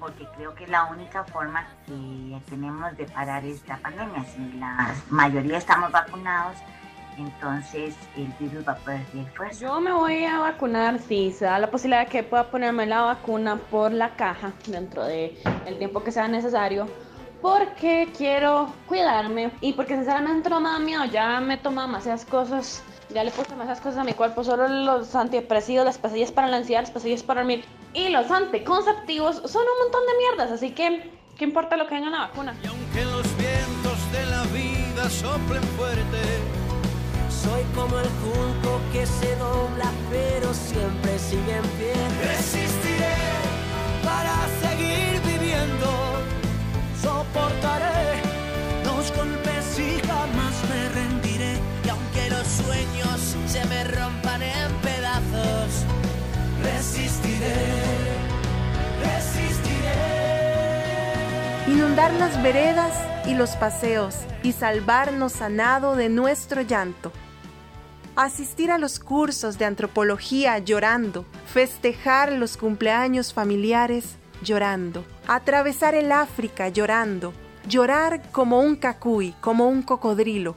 porque 0.00 0.26
creo 0.36 0.52
que 0.56 0.64
es 0.64 0.70
la 0.70 0.86
única 0.86 1.22
forma 1.22 1.64
que 1.86 2.40
tenemos 2.50 2.96
de 2.96 3.04
parar 3.04 3.44
esta 3.44 3.76
pandemia. 3.76 4.24
Si 4.24 4.58
la 4.58 4.92
mayoría 5.10 5.58
estamos 5.58 5.92
vacunados, 5.92 6.56
entonces 7.18 7.94
el 8.16 8.26
virus 8.40 8.66
va 8.66 8.72
a 8.72 8.76
perder 8.78 9.26
fuerza. 9.36 9.60
Yo 9.60 9.80
me 9.80 9.92
voy 9.92 10.24
a 10.24 10.40
vacunar 10.40 10.98
si 10.98 11.30
se 11.30 11.44
da 11.44 11.60
la 11.60 11.70
posibilidad 11.70 12.00
de 12.00 12.10
que 12.10 12.24
pueda 12.24 12.50
ponerme 12.50 12.84
la 12.86 13.02
vacuna 13.02 13.56
por 13.70 13.92
la 13.92 14.16
caja 14.16 14.50
dentro 14.66 15.04
del 15.04 15.38
el 15.66 15.78
tiempo 15.78 16.02
que 16.02 16.10
sea 16.10 16.26
necesario 16.26 16.88
porque 17.44 18.08
quiero 18.16 18.72
cuidarme 18.88 19.50
y 19.60 19.74
porque 19.74 19.96
sinceramente 19.96 20.48
no 20.48 20.60
me 20.60 20.70
da 20.70 20.78
miedo, 20.78 21.04
ya 21.04 21.40
me 21.40 21.58
tomo 21.58 21.82
demasiadas 21.82 22.24
cosas, 22.24 22.82
ya 23.10 23.22
le 23.22 23.30
puse 23.32 23.50
demasiadas 23.50 23.82
cosas 23.82 23.98
a 23.98 24.04
mi 24.04 24.14
cuerpo, 24.14 24.42
solo 24.42 24.66
los 24.66 25.14
antidepresivos, 25.14 25.84
las 25.84 25.98
pastillas 25.98 26.32
para 26.32 26.48
la 26.48 26.56
ansiedad, 26.56 26.80
las 26.80 26.90
pastillas 26.90 27.22
para 27.22 27.42
dormir 27.42 27.62
y 27.92 28.08
los 28.08 28.30
anticonceptivos 28.30 29.42
son 29.44 29.60
un 29.60 29.78
montón 29.82 30.00
de 30.06 30.12
mierdas, 30.16 30.52
así 30.52 30.70
que 30.70 31.10
¿qué 31.36 31.44
importa 31.44 31.76
lo 31.76 31.86
que 31.86 31.96
venga 31.96 32.06
en 32.06 32.12
la 32.12 32.20
vacuna? 32.20 32.56
Y 32.62 32.66
aunque 32.66 33.04
los 33.04 33.36
vientos 33.36 34.12
de 34.12 34.24
la 34.30 34.42
vida 34.44 35.10
soplen 35.10 35.62
fuerte, 35.76 36.22
soy 37.28 37.62
como 37.74 37.98
el 37.98 38.08
junco 38.24 38.80
que 38.90 39.04
se 39.04 39.36
dobla 39.36 39.92
pero 40.08 40.54
siempre 40.54 41.18
sigue 41.18 41.56
en 41.56 41.68
pie. 41.76 41.92
Resistiré 42.22 43.16
para 44.02 44.32
seguir 44.62 45.03
golpes 49.16 49.78
y 49.78 49.98
jamás 50.06 50.54
me 50.68 50.88
rendiré. 50.88 51.58
Y 51.84 51.88
aunque 51.88 52.30
los 52.30 52.46
sueños 52.46 53.36
se 53.46 53.64
me 53.66 53.80
en 53.82 54.72
pedazos, 54.82 55.84
resistiré, 56.62 57.54
resistiré. 59.02 60.02
Inundar 61.68 62.12
las 62.14 62.42
veredas 62.42 62.94
y 63.26 63.34
los 63.34 63.50
paseos 63.56 64.16
y 64.42 64.52
salvarnos 64.52 65.32
sanado 65.32 65.96
de 65.96 66.08
nuestro 66.08 66.62
llanto 66.62 67.12
asistir 68.16 68.70
a 68.70 68.78
los 68.78 69.00
cursos 69.00 69.58
de 69.58 69.64
antropología 69.64 70.58
llorando, 70.58 71.24
festejar 71.52 72.32
los 72.32 72.56
cumpleaños 72.56 73.32
familiares 73.32 74.16
llorando, 74.42 75.04
atravesar 75.26 75.94
el 75.94 76.12
África 76.12 76.68
llorando, 76.68 77.32
llorar 77.68 78.22
como 78.30 78.60
un 78.60 78.76
cacuy, 78.76 79.34
como 79.40 79.68
un 79.68 79.82
cocodrilo. 79.82 80.56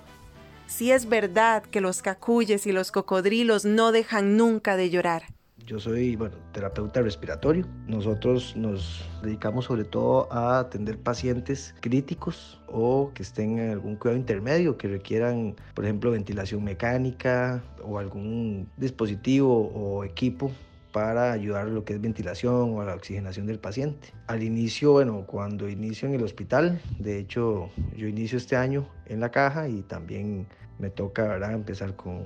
Si 0.68 0.92
es 0.92 1.08
verdad 1.08 1.64
que 1.64 1.80
los 1.80 2.02
cacuyes 2.02 2.68
y 2.68 2.74
los 2.74 2.92
cocodrilos 2.92 3.64
no 3.64 3.92
dejan 3.92 4.36
nunca 4.36 4.76
de 4.76 4.90
llorar. 4.90 5.24
Yo 5.66 5.80
soy, 5.80 6.16
bueno, 6.16 6.36
terapeuta 6.54 7.02
respiratorio. 7.02 7.66
Nosotros 7.88 8.56
nos 8.56 9.06
dedicamos 9.22 9.66
sobre 9.66 9.84
todo 9.84 10.32
a 10.32 10.60
atender 10.60 10.98
pacientes 10.98 11.76
críticos 11.82 12.62
o 12.68 13.12
que 13.14 13.24
estén 13.24 13.60
en 13.60 13.72
algún 13.72 13.98
cuidado 13.98 14.18
intermedio, 14.18 14.78
que 14.78 14.88
requieran, 14.88 15.56
por 15.74 15.84
ejemplo, 15.84 16.12
ventilación 16.12 16.64
mecánica 16.64 17.62
o 17.84 18.00
algún 18.00 18.70
dispositivo 18.78 19.72
o 19.74 20.06
equipo 20.06 20.52
para 20.98 21.32
ayudar 21.32 21.68
a 21.68 21.70
lo 21.70 21.86
que 21.86 21.94
es 21.94 22.02
ventilación 22.02 22.74
o 22.74 22.82
a 22.82 22.86
la 22.86 22.96
oxigenación 22.96 23.46
del 23.46 23.60
paciente. 23.60 24.08
Al 24.26 24.42
inicio, 24.42 24.94
bueno, 24.94 25.26
cuando 25.28 25.70
inicio 25.70 26.08
en 26.08 26.16
el 26.16 26.24
hospital, 26.24 26.82
de 26.98 27.20
hecho 27.20 27.70
yo 27.96 28.08
inicio 28.08 28.40
este 28.40 28.56
año 28.56 28.88
en 29.06 29.20
la 29.20 29.30
caja 29.30 29.70
y 29.70 29.84
también 29.84 30.48
me 30.80 30.90
toca 30.90 31.22
¿verdad? 31.28 31.54
empezar 31.54 31.96
con 31.96 32.24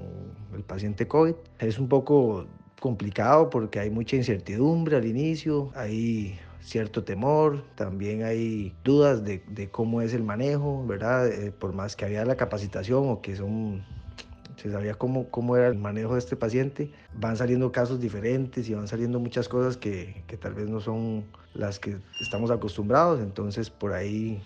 el 0.55 0.63
paciente 0.63 1.05
COVID. 1.05 1.33
Es 1.59 1.79
un 1.79 1.89
poco 1.89 2.47
complicado 2.79 3.49
porque 3.49 3.77
hay 3.77 3.89
mucha 3.89 4.15
incertidumbre 4.15 4.95
al 4.95 5.05
inicio, 5.05 5.73
hay 5.75 6.39
cierto 6.61 7.03
temor, 7.03 7.65
también 7.75 8.23
hay 8.23 8.73
dudas 8.85 9.25
de, 9.25 9.43
de 9.49 9.69
cómo 9.69 10.01
es 10.01 10.13
el 10.13 10.23
manejo, 10.23 10.85
¿verdad? 10.87 11.27
Eh, 11.27 11.51
por 11.51 11.73
más 11.73 11.97
que 11.97 12.05
había 12.05 12.23
la 12.23 12.37
capacitación 12.37 13.09
o 13.09 13.21
que 13.21 13.35
son 13.35 13.83
se 14.61 14.71
sabía 14.71 14.93
cómo, 14.93 15.29
cómo 15.29 15.57
era 15.57 15.67
el 15.67 15.77
manejo 15.77 16.13
de 16.13 16.19
este 16.19 16.35
paciente. 16.35 16.91
Van 17.15 17.35
saliendo 17.35 17.71
casos 17.71 17.99
diferentes 17.99 18.69
y 18.69 18.75
van 18.75 18.87
saliendo 18.87 19.19
muchas 19.19 19.49
cosas 19.49 19.75
que, 19.75 20.23
que 20.27 20.37
tal 20.37 20.53
vez 20.53 20.69
no 20.69 20.79
son 20.79 21.25
las 21.53 21.79
que 21.79 21.97
estamos 22.19 22.51
acostumbrados, 22.51 23.19
entonces 23.19 23.69
por 23.69 23.93
ahí 23.93 24.41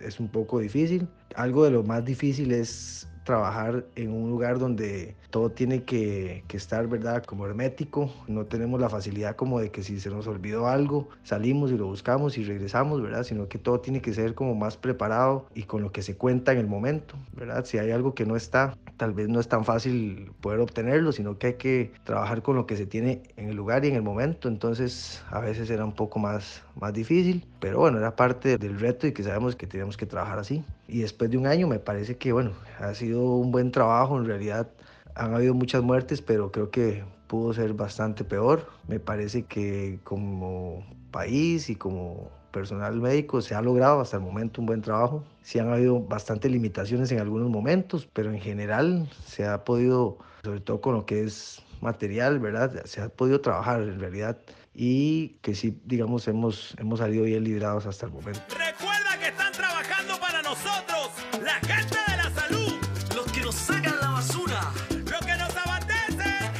es 0.00 0.20
un 0.20 0.28
poco 0.28 0.58
difícil. 0.58 1.08
Algo 1.34 1.64
de 1.64 1.70
lo 1.70 1.82
más 1.82 2.04
difícil 2.04 2.52
es 2.52 3.08
trabajar 3.24 3.84
en 3.96 4.12
un 4.12 4.30
lugar 4.30 4.58
donde 4.58 5.14
todo 5.30 5.50
tiene 5.50 5.82
que, 5.82 6.44
estar, 6.54 6.86
¿verdad? 6.86 7.24
Como 7.24 7.44
hermético. 7.46 8.08
No 8.28 8.44
tenemos 8.44 8.80
la 8.80 8.88
facilidad 8.88 9.34
como 9.34 9.58
de 9.58 9.72
que 9.72 9.82
si 9.82 9.98
se 9.98 10.08
nos 10.08 10.28
olvidó 10.28 10.68
algo, 10.68 11.08
salimos 11.24 11.72
y 11.72 11.76
lo 11.76 11.86
buscamos 11.86 12.38
y 12.38 12.44
regresamos, 12.44 13.02
¿verdad? 13.02 13.24
Sino 13.24 13.48
que 13.48 13.58
todo 13.58 13.80
tiene 13.80 14.00
que 14.00 14.14
ser 14.14 14.36
como 14.36 14.54
más 14.54 14.76
preparado 14.76 15.46
y 15.52 15.64
con 15.64 15.82
lo 15.82 15.90
que 15.90 16.02
se 16.02 16.16
cuenta 16.16 16.52
en 16.52 16.58
el 16.58 16.68
momento, 16.68 17.16
¿verdad? 17.32 17.64
Si 17.64 17.78
hay 17.78 17.90
algo 17.90 18.14
que 18.14 18.24
no 18.24 18.36
está, 18.36 18.76
tal 18.96 19.12
vez 19.12 19.28
no 19.28 19.40
es 19.40 19.48
tan 19.48 19.64
fácil 19.64 20.30
poder 20.40 20.60
obtenerlo, 20.60 21.10
sino 21.10 21.38
que 21.38 21.48
hay 21.48 21.54
que 21.54 21.90
trabajar 22.04 22.42
con 22.42 22.54
lo 22.54 22.66
que 22.66 22.76
se 22.76 22.86
tiene 22.86 23.22
en 23.36 23.48
el 23.48 23.56
lugar 23.56 23.84
y 23.84 23.88
en 23.88 23.96
el 23.96 24.02
momento. 24.02 24.46
Entonces, 24.46 25.24
a 25.30 25.40
veces 25.40 25.68
era 25.70 25.84
un 25.84 25.94
poco 25.94 26.20
más, 26.20 26.62
más 26.76 26.92
difícil, 26.92 27.44
pero 27.64 27.78
bueno, 27.78 27.96
era 27.96 28.14
parte 28.14 28.58
del 28.58 28.78
reto 28.78 29.06
y 29.06 29.12
que 29.12 29.22
sabemos 29.22 29.56
que 29.56 29.66
teníamos 29.66 29.96
que 29.96 30.04
trabajar 30.04 30.38
así. 30.38 30.62
Y 30.86 30.98
después 30.98 31.30
de 31.30 31.38
un 31.38 31.46
año 31.46 31.66
me 31.66 31.78
parece 31.78 32.18
que, 32.18 32.30
bueno, 32.30 32.50
ha 32.78 32.92
sido 32.92 33.22
un 33.22 33.52
buen 33.52 33.70
trabajo. 33.70 34.18
En 34.18 34.26
realidad 34.26 34.68
han 35.14 35.32
habido 35.32 35.54
muchas 35.54 35.82
muertes, 35.82 36.20
pero 36.20 36.52
creo 36.52 36.70
que 36.70 37.04
pudo 37.26 37.54
ser 37.54 37.72
bastante 37.72 38.22
peor. 38.22 38.68
Me 38.86 39.00
parece 39.00 39.44
que 39.44 39.98
como 40.04 40.84
país 41.10 41.70
y 41.70 41.74
como 41.74 42.28
personal 42.50 43.00
médico 43.00 43.40
se 43.40 43.54
ha 43.54 43.62
logrado 43.62 44.02
hasta 44.02 44.18
el 44.18 44.22
momento 44.24 44.60
un 44.60 44.66
buen 44.66 44.82
trabajo. 44.82 45.24
Sí 45.40 45.58
han 45.58 45.70
habido 45.70 46.00
bastantes 46.00 46.52
limitaciones 46.52 47.10
en 47.12 47.20
algunos 47.20 47.48
momentos, 47.48 48.06
pero 48.12 48.30
en 48.30 48.42
general 48.42 49.08
se 49.24 49.46
ha 49.46 49.64
podido, 49.64 50.18
sobre 50.42 50.60
todo 50.60 50.82
con 50.82 50.96
lo 50.96 51.06
que 51.06 51.24
es 51.24 51.62
material, 51.80 52.40
¿verdad? 52.40 52.84
Se 52.84 53.00
ha 53.00 53.08
podido 53.08 53.40
trabajar 53.40 53.80
en 53.80 53.98
realidad 53.98 54.36
y 54.74 55.36
que 55.40 55.54
sí, 55.54 55.80
digamos, 55.84 56.26
hemos, 56.26 56.74
hemos 56.78 56.98
salido 56.98 57.24
bien 57.24 57.44
librados 57.44 57.86
hasta 57.86 58.06
el 58.06 58.12
momento. 58.12 58.40
Recuerda 58.48 59.18
que 59.20 59.28
están 59.28 59.52
trabajando 59.52 60.18
para 60.18 60.42
nosotros, 60.42 61.10
la 61.42 61.54
gente 61.60 61.96
de 62.08 62.16
la 62.16 62.30
salud, 62.34 62.72
los 63.14 63.32
que 63.32 63.40
nos 63.40 63.54
sacan 63.54 63.94
la 64.00 64.10
basura, 64.10 64.72
los 64.90 65.20
que 65.20 65.36
nos 65.36 65.56
abastecen. 65.56 66.50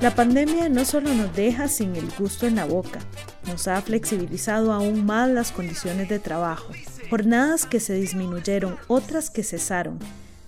La 0.00 0.14
pandemia 0.14 0.68
no 0.70 0.84
solo 0.86 1.12
nos 1.12 1.34
deja 1.36 1.68
sin 1.68 1.94
el 1.96 2.10
gusto 2.18 2.46
en 2.46 2.56
la 2.56 2.64
boca, 2.64 3.00
nos 3.46 3.68
ha 3.68 3.80
flexibilizado 3.82 4.72
aún 4.72 5.04
más 5.04 5.28
las 5.28 5.52
condiciones 5.52 6.08
de 6.08 6.18
trabajo, 6.18 6.72
jornadas 7.10 7.66
que 7.66 7.80
se 7.80 7.94
disminuyeron, 7.94 8.78
otras 8.88 9.28
que 9.28 9.42
cesaron, 9.42 9.98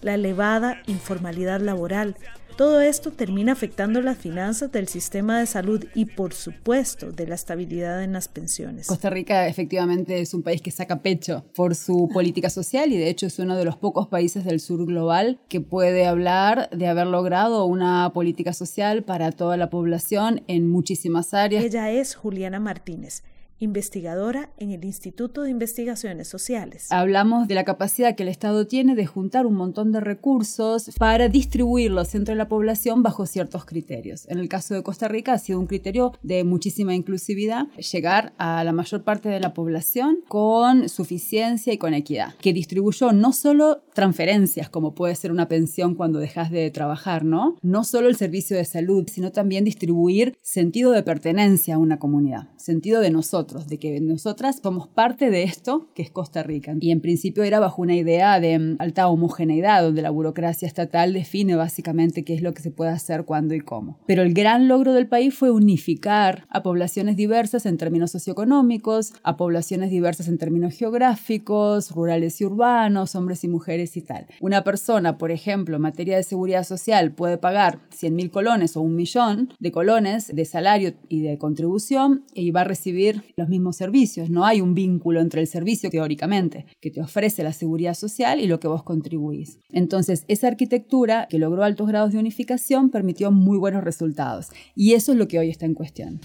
la 0.00 0.14
elevada 0.14 0.83
informalidad 0.87 1.61
laboral, 1.61 2.16
todo 2.58 2.80
esto 2.80 3.12
termina 3.12 3.52
afectando 3.52 4.00
las 4.02 4.18
finanzas 4.18 4.72
del 4.72 4.88
sistema 4.88 5.38
de 5.38 5.46
salud 5.46 5.84
y, 5.94 6.06
por 6.06 6.34
supuesto, 6.34 7.12
de 7.12 7.28
la 7.28 7.36
estabilidad 7.36 8.02
en 8.02 8.12
las 8.12 8.26
pensiones. 8.26 8.88
Costa 8.88 9.10
Rica 9.10 9.46
efectivamente 9.46 10.20
es 10.20 10.34
un 10.34 10.42
país 10.42 10.60
que 10.60 10.72
saca 10.72 11.00
pecho 11.00 11.44
por 11.54 11.76
su 11.76 12.08
política 12.12 12.50
social 12.50 12.92
y 12.92 12.96
de 12.96 13.10
hecho 13.10 13.26
es 13.26 13.38
uno 13.38 13.56
de 13.56 13.64
los 13.64 13.76
pocos 13.76 14.08
países 14.08 14.44
del 14.44 14.58
sur 14.58 14.84
global 14.86 15.38
que 15.48 15.60
puede 15.60 16.04
hablar 16.04 16.68
de 16.70 16.88
haber 16.88 17.06
logrado 17.06 17.64
una 17.64 18.10
política 18.12 18.52
social 18.52 19.04
para 19.04 19.30
toda 19.30 19.56
la 19.56 19.70
población 19.70 20.42
en 20.48 20.68
muchísimas 20.68 21.34
áreas. 21.34 21.62
Ella 21.62 21.92
es 21.92 22.16
Juliana 22.16 22.58
Martínez 22.58 23.22
investigadora 23.58 24.50
en 24.56 24.70
el 24.70 24.84
Instituto 24.84 25.42
de 25.42 25.50
Investigaciones 25.50 26.28
Sociales. 26.28 26.86
Hablamos 26.90 27.48
de 27.48 27.54
la 27.54 27.64
capacidad 27.64 28.14
que 28.14 28.22
el 28.22 28.28
Estado 28.28 28.66
tiene 28.66 28.94
de 28.94 29.06
juntar 29.06 29.46
un 29.46 29.54
montón 29.54 29.92
de 29.92 30.00
recursos 30.00 30.90
para 30.98 31.28
distribuirlos 31.28 32.14
entre 32.14 32.34
la 32.34 32.48
población 32.48 33.02
bajo 33.02 33.26
ciertos 33.26 33.64
criterios. 33.64 34.28
En 34.28 34.38
el 34.38 34.48
caso 34.48 34.74
de 34.74 34.82
Costa 34.82 35.08
Rica 35.08 35.32
ha 35.32 35.38
sido 35.38 35.58
un 35.58 35.66
criterio 35.66 36.12
de 36.22 36.44
muchísima 36.44 36.94
inclusividad, 36.94 37.66
llegar 37.92 38.32
a 38.38 38.62
la 38.62 38.72
mayor 38.72 39.02
parte 39.02 39.28
de 39.28 39.40
la 39.40 39.54
población 39.54 40.20
con 40.28 40.88
suficiencia 40.88 41.72
y 41.72 41.78
con 41.78 41.94
equidad, 41.94 42.34
que 42.36 42.52
distribuyó 42.52 43.12
no 43.12 43.32
solo 43.32 43.82
transferencias, 43.94 44.68
como 44.70 44.94
puede 44.94 45.16
ser 45.16 45.32
una 45.32 45.48
pensión 45.48 45.96
cuando 45.96 46.20
dejas 46.20 46.50
de 46.50 46.70
trabajar, 46.70 47.24
¿no? 47.24 47.56
No 47.62 47.82
solo 47.82 48.08
el 48.08 48.16
servicio 48.16 48.56
de 48.56 48.64
salud, 48.64 49.08
sino 49.12 49.32
también 49.32 49.64
distribuir 49.64 50.36
sentido 50.42 50.92
de 50.92 51.02
pertenencia 51.02 51.74
a 51.74 51.78
una 51.78 51.98
comunidad, 51.98 52.48
sentido 52.56 53.00
de 53.00 53.10
nosotros 53.10 53.48
de 53.49 53.78
que 53.78 54.00
nosotras 54.00 54.61
somos 54.62 54.88
parte 54.88 55.31
de 55.31 55.43
esto 55.43 55.88
que 55.95 56.02
es 56.02 56.11
Costa 56.11 56.43
Rica. 56.43 56.75
Y 56.81 56.90
en 56.90 57.00
principio 57.00 57.45
era 57.45 57.61
bajo 57.61 57.81
una 57.81 57.97
idea 57.97 58.40
de 58.40 58.59
mm, 58.59 58.76
alta 58.78 59.09
homogeneidad, 59.09 59.83
donde 59.83 60.02
la 60.02 60.11
burocracia 60.11 60.69
estatal 60.69 61.14
define 61.14 61.57
básicamente 61.57 62.25
qué 62.25 62.35
es 62.35 62.43
lo 62.43 62.52
que 62.52 62.62
se 62.62 62.71
puede 62.71 62.90
hacer, 62.90 63.25
cuándo 63.25 63.55
y 63.55 63.61
cómo. 63.61 63.99
Pero 64.07 64.23
el 64.23 64.35
gran 64.35 64.69
logro 64.69 64.93
del 64.93 65.09
país 65.09 65.35
fue 65.35 65.50
unificar 65.50 66.47
a 66.50 66.62
poblaciones 66.62 67.17
diversas 67.17 67.64
en 67.64 67.78
términos 67.78 68.11
socioeconómicos, 68.11 69.14
a 69.23 69.37
poblaciones 69.37 69.90
diversas 69.90 70.28
en 70.28 70.37
términos 70.37 70.75
geográficos, 70.75 71.90
rurales 71.93 72.40
y 72.40 72.45
urbanos, 72.45 73.14
hombres 73.14 73.45
y 73.45 73.49
mujeres 73.49 73.97
y 73.97 74.02
tal. 74.02 74.26
Una 74.40 74.62
persona, 74.62 75.17
por 75.17 75.31
ejemplo, 75.31 75.76
en 75.76 75.83
materia 75.83 76.17
de 76.17 76.23
seguridad 76.23 76.64
social, 76.64 77.12
puede 77.12 77.38
pagar 77.38 77.81
100 77.90 78.14
mil 78.14 78.31
colones 78.31 78.76
o 78.76 78.83
un 78.83 78.95
millón 78.95 79.55
de 79.59 79.73
colones 79.73 80.28
de 80.35 80.45
salario 80.45 80.93
y 81.09 81.23
de 81.23 81.38
contribución 81.38 82.25
y 82.35 82.50
va 82.50 82.61
a 82.61 82.64
recibir 82.64 83.25
los 83.38 83.49
mismos 83.49 83.76
servicios. 83.76 84.28
No 84.28 84.45
hay 84.45 84.61
un 84.61 84.75
vínculo 84.75 85.21
entre 85.21 85.40
el 85.40 85.47
servicio, 85.47 85.90
teóricamente, 85.90 86.66
que 86.80 86.90
te 86.90 87.00
ofrece 87.00 87.42
la 87.42 87.52
seguridad 87.52 87.95
social 87.95 88.40
y 88.40 88.47
lo 88.47 88.61
que 88.61 88.68
vos 88.68 88.83
contribuís. 88.83 89.59
Entonces, 89.71 90.25
esa 90.28 90.49
arquitectura 90.49 91.26
que 91.30 91.38
logró 91.38 91.64
altos 91.64 91.88
grados 91.88 92.12
de 92.12 92.18
unificación 92.18 92.90
permitió 92.90 93.30
muy 93.30 93.57
buenos 93.59 93.85
resultados. 93.85 94.49
Y 94.75 94.92
eso 94.92 95.12
es 95.12 95.18
lo 95.18 95.28
que 95.28 95.38
hoy 95.38 95.49
está 95.49 95.64
en 95.64 95.75
cuestión. 95.75 96.21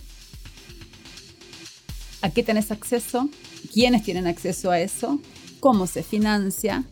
¿A 2.22 2.30
qué 2.30 2.44
tenés 2.44 2.72
acceso? 2.72 3.30
¿Quiénes 3.74 4.04
tienen 4.04 4.28
acceso 4.28 4.72
a 4.72 4.80
eso? 4.80 5.20
¿Cómo 5.60 5.88
se 5.88 6.04
financia? 6.04 6.86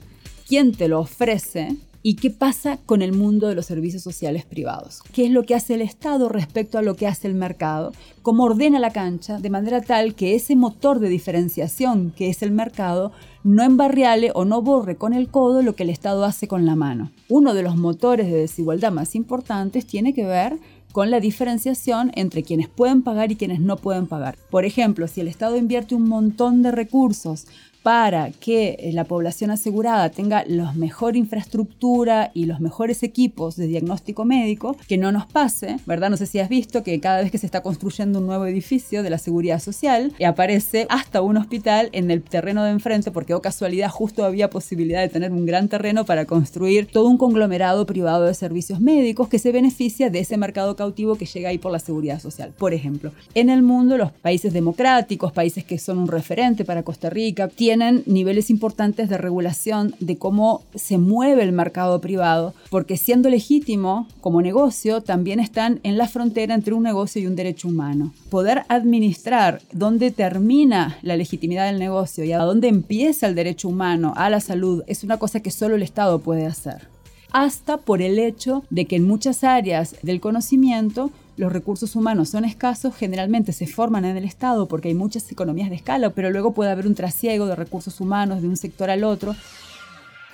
¿Quién 0.48 0.74
te 0.74 0.88
lo 0.88 1.00
ofrece? 1.00 1.78
¿Y 2.04 2.16
qué 2.16 2.32
pasa 2.32 2.80
con 2.86 3.04
el 3.04 3.14
mundo 3.14 3.48
de 3.48 3.54
los 3.54 3.68
servicios 3.68 4.02
sociales 4.02 4.44
privados? 4.44 5.04
¿Qué 5.14 5.26
es 5.26 5.32
lo 5.32 5.44
que 5.44 5.54
hace 5.54 5.76
el 5.76 5.82
Estado 5.82 6.30
respecto 6.30 6.80
a 6.80 6.82
lo 6.82 6.96
que 6.96 7.06
hace 7.06 7.28
el 7.28 7.36
mercado? 7.36 7.92
¿Cómo 8.24 8.46
ordena 8.46 8.80
la 8.80 8.90
cancha 8.90 9.38
de 9.38 9.52
manera 9.52 9.82
tal 9.82 10.16
que 10.16 10.34
ese 10.34 10.56
motor 10.56 10.98
de 11.00 11.10
diferenciación 11.10 12.12
que 12.16 12.30
es 12.30 12.42
el 12.42 12.52
mercado 12.52 13.12
no 13.44 13.62
embarriale 13.62 14.32
o 14.34 14.46
no 14.46 14.64
borre 14.64 14.96
con 14.96 15.14
el 15.14 15.30
codo 15.30 15.62
lo 15.62 15.76
que 15.76 15.84
el 15.84 15.92
Estado 15.92 16.26
hace 16.26 16.48
con 16.48 16.66
la 16.66 16.76
mano? 16.76 17.12
Uno 17.30 17.54
de 17.54 17.62
los 17.62 17.78
motores 17.78 18.32
de 18.32 18.38
desigualdad 18.38 18.92
más 18.92 19.14
importantes 19.14 19.86
tiene 19.86 20.16
que 20.16 20.26
ver 20.26 20.58
con 20.92 21.12
la 21.12 21.20
diferenciación 21.20 22.12
entre 22.16 22.42
quienes 22.42 22.68
pueden 22.68 23.04
pagar 23.04 23.32
y 23.32 23.36
quienes 23.36 23.60
no 23.60 23.78
pueden 23.78 24.08
pagar. 24.08 24.38
Por 24.50 24.66
ejemplo, 24.66 25.08
si 25.08 25.22
el 25.22 25.28
Estado 25.28 25.56
invierte 25.56 25.96
un 25.96 26.10
montón 26.10 26.64
de 26.64 26.72
recursos 26.72 27.46
para 27.84 28.32
que 28.32 28.78
eh, 28.80 28.92
la 28.94 29.06
población 29.06 29.50
asegurada 29.52 30.10
tenga 30.10 30.44
la 30.48 30.72
mejor 30.74 31.16
infraestructura 31.16 32.32
y 32.34 32.46
los 32.46 32.60
mejores 32.60 33.02
equipos 33.04 33.56
de 33.56 33.68
diagnóstico 33.68 34.24
médico, 34.24 34.78
que 34.88 34.98
no 34.98 35.12
nos 35.12 35.26
pase, 35.26 35.78
¿verdad? 35.86 36.10
No 36.10 36.18
sé 36.18 36.28
si 36.28 36.40
has 36.40 36.50
visto 36.50 36.84
que 36.84 37.00
cada 37.00 37.22
vez 37.22 37.32
que 37.32 37.38
se 37.38 37.46
está 37.46 37.62
construyendo 37.62 38.20
un 38.20 38.28
nuevo 38.28 38.46
edificio 38.46 39.04
de 39.04 39.10
la 39.10 39.18
seguridad 39.18 39.60
social, 39.60 40.14
aparece 40.26 40.86
hasta 40.90 41.22
un 41.22 41.38
hospital 41.38 41.90
en 41.92 42.12
el 42.12 42.22
terreno 42.22 42.64
de 42.64 42.72
enfrente, 42.72 43.12
porque 43.12 43.34
o 43.34 43.38
oh 43.38 43.42
casualidad 43.42 43.90
justo 43.90 44.24
había 44.24 44.50
posibilidad 44.50 45.02
de 45.02 45.10
tener 45.10 45.32
un 45.32 45.46
gran 45.46 45.68
terreno 45.68 46.06
para 46.06 46.26
construir 46.26 46.86
todo 46.86 47.08
un 47.08 47.18
conglomerado 47.18 47.86
privado 47.86 48.26
de 48.26 48.34
servicios 48.34 48.80
médicos 48.80 49.28
que 49.28 49.40
se 49.40 49.52
beneficia 49.52 50.10
de 50.10 50.20
ese 50.20 50.38
mercado 50.38 50.76
cautivo 50.76 51.16
que 51.16 51.26
llega 51.26 51.50
ahí 51.50 51.58
por 51.58 51.72
la 51.72 51.80
seguridad 51.80 52.20
social. 52.20 52.54
Por 52.58 52.74
ejemplo, 52.74 53.12
en 53.34 53.50
el 53.50 53.64
mundo 53.64 53.98
los 53.98 54.12
países 54.12 54.54
democráticos, 54.54 55.32
países 55.32 55.64
que 55.64 55.80
son 55.80 55.98
un 55.98 56.08
referente 56.08 56.64
para 56.64 56.84
Costa 56.84 57.10
Rica, 57.10 57.48
tienen 57.48 57.71
tienen 57.72 58.04
niveles 58.06 58.50
importantes 58.50 59.08
de 59.08 59.18
regulación 59.18 59.96
de 60.02 60.18
cómo 60.18 60.62
se 60.76 60.98
mueve 60.98 61.44
el 61.44 61.54
mercado 61.54 62.02
privado, 62.02 62.54
porque 62.70 62.98
siendo 62.98 63.30
legítimo 63.30 64.10
como 64.20 64.42
negocio, 64.42 65.00
también 65.00 65.40
están 65.40 65.80
en 65.84 65.98
la 65.98 66.10
frontera 66.10 66.54
entre 66.54 66.74
un 66.74 66.84
negocio 66.84 67.22
y 67.22 67.28
un 67.28 67.38
derecho 67.38 67.70
humano. 67.70 68.14
Poder 68.30 68.64
administrar 68.68 69.62
dónde 69.72 70.12
termina 70.12 70.98
la 71.02 71.16
legitimidad 71.16 71.68
del 71.68 71.80
negocio 71.80 72.26
y 72.26 72.34
a 72.34 72.40
dónde 72.40 72.68
empieza 72.68 73.26
el 73.26 73.36
derecho 73.36 73.70
humano 73.70 74.12
a 74.18 74.30
la 74.30 74.42
salud 74.42 74.84
es 74.88 75.06
una 75.06 75.18
cosa 75.18 75.40
que 75.40 75.50
solo 75.50 75.76
el 75.76 75.84
Estado 75.84 76.20
puede 76.20 76.46
hacer 76.46 76.90
hasta 77.32 77.78
por 77.78 78.02
el 78.02 78.20
hecho 78.20 78.64
de 78.70 78.84
que 78.84 78.98
en 78.98 79.08
muchas 79.08 79.44
áreas 79.44 79.96
del 80.02 80.20
conocimiento 80.20 81.12
los 81.38 81.52
recursos 81.52 81.96
humanos 81.96 82.30
son 82.30 82.46
escasos, 82.46 82.96
generalmente 82.96 83.54
se 83.54 83.68
forman 83.68 84.06
en 84.06 84.18
el 84.18 84.26
Estado 84.26 84.68
porque 84.68 84.90
hay 84.90 84.94
muchas 84.94 85.32
economías 85.32 85.70
de 85.70 85.76
escala, 85.76 86.12
pero 86.12 86.30
luego 86.30 86.54
puede 86.54 86.72
haber 86.72 86.88
un 86.88 86.96
trasiego 86.96 87.46
de 87.46 87.56
recursos 87.56 88.00
humanos 88.02 88.42
de 88.42 88.48
un 88.48 88.58
sector 88.58 88.90
al 88.90 89.04
otro. 89.04 89.36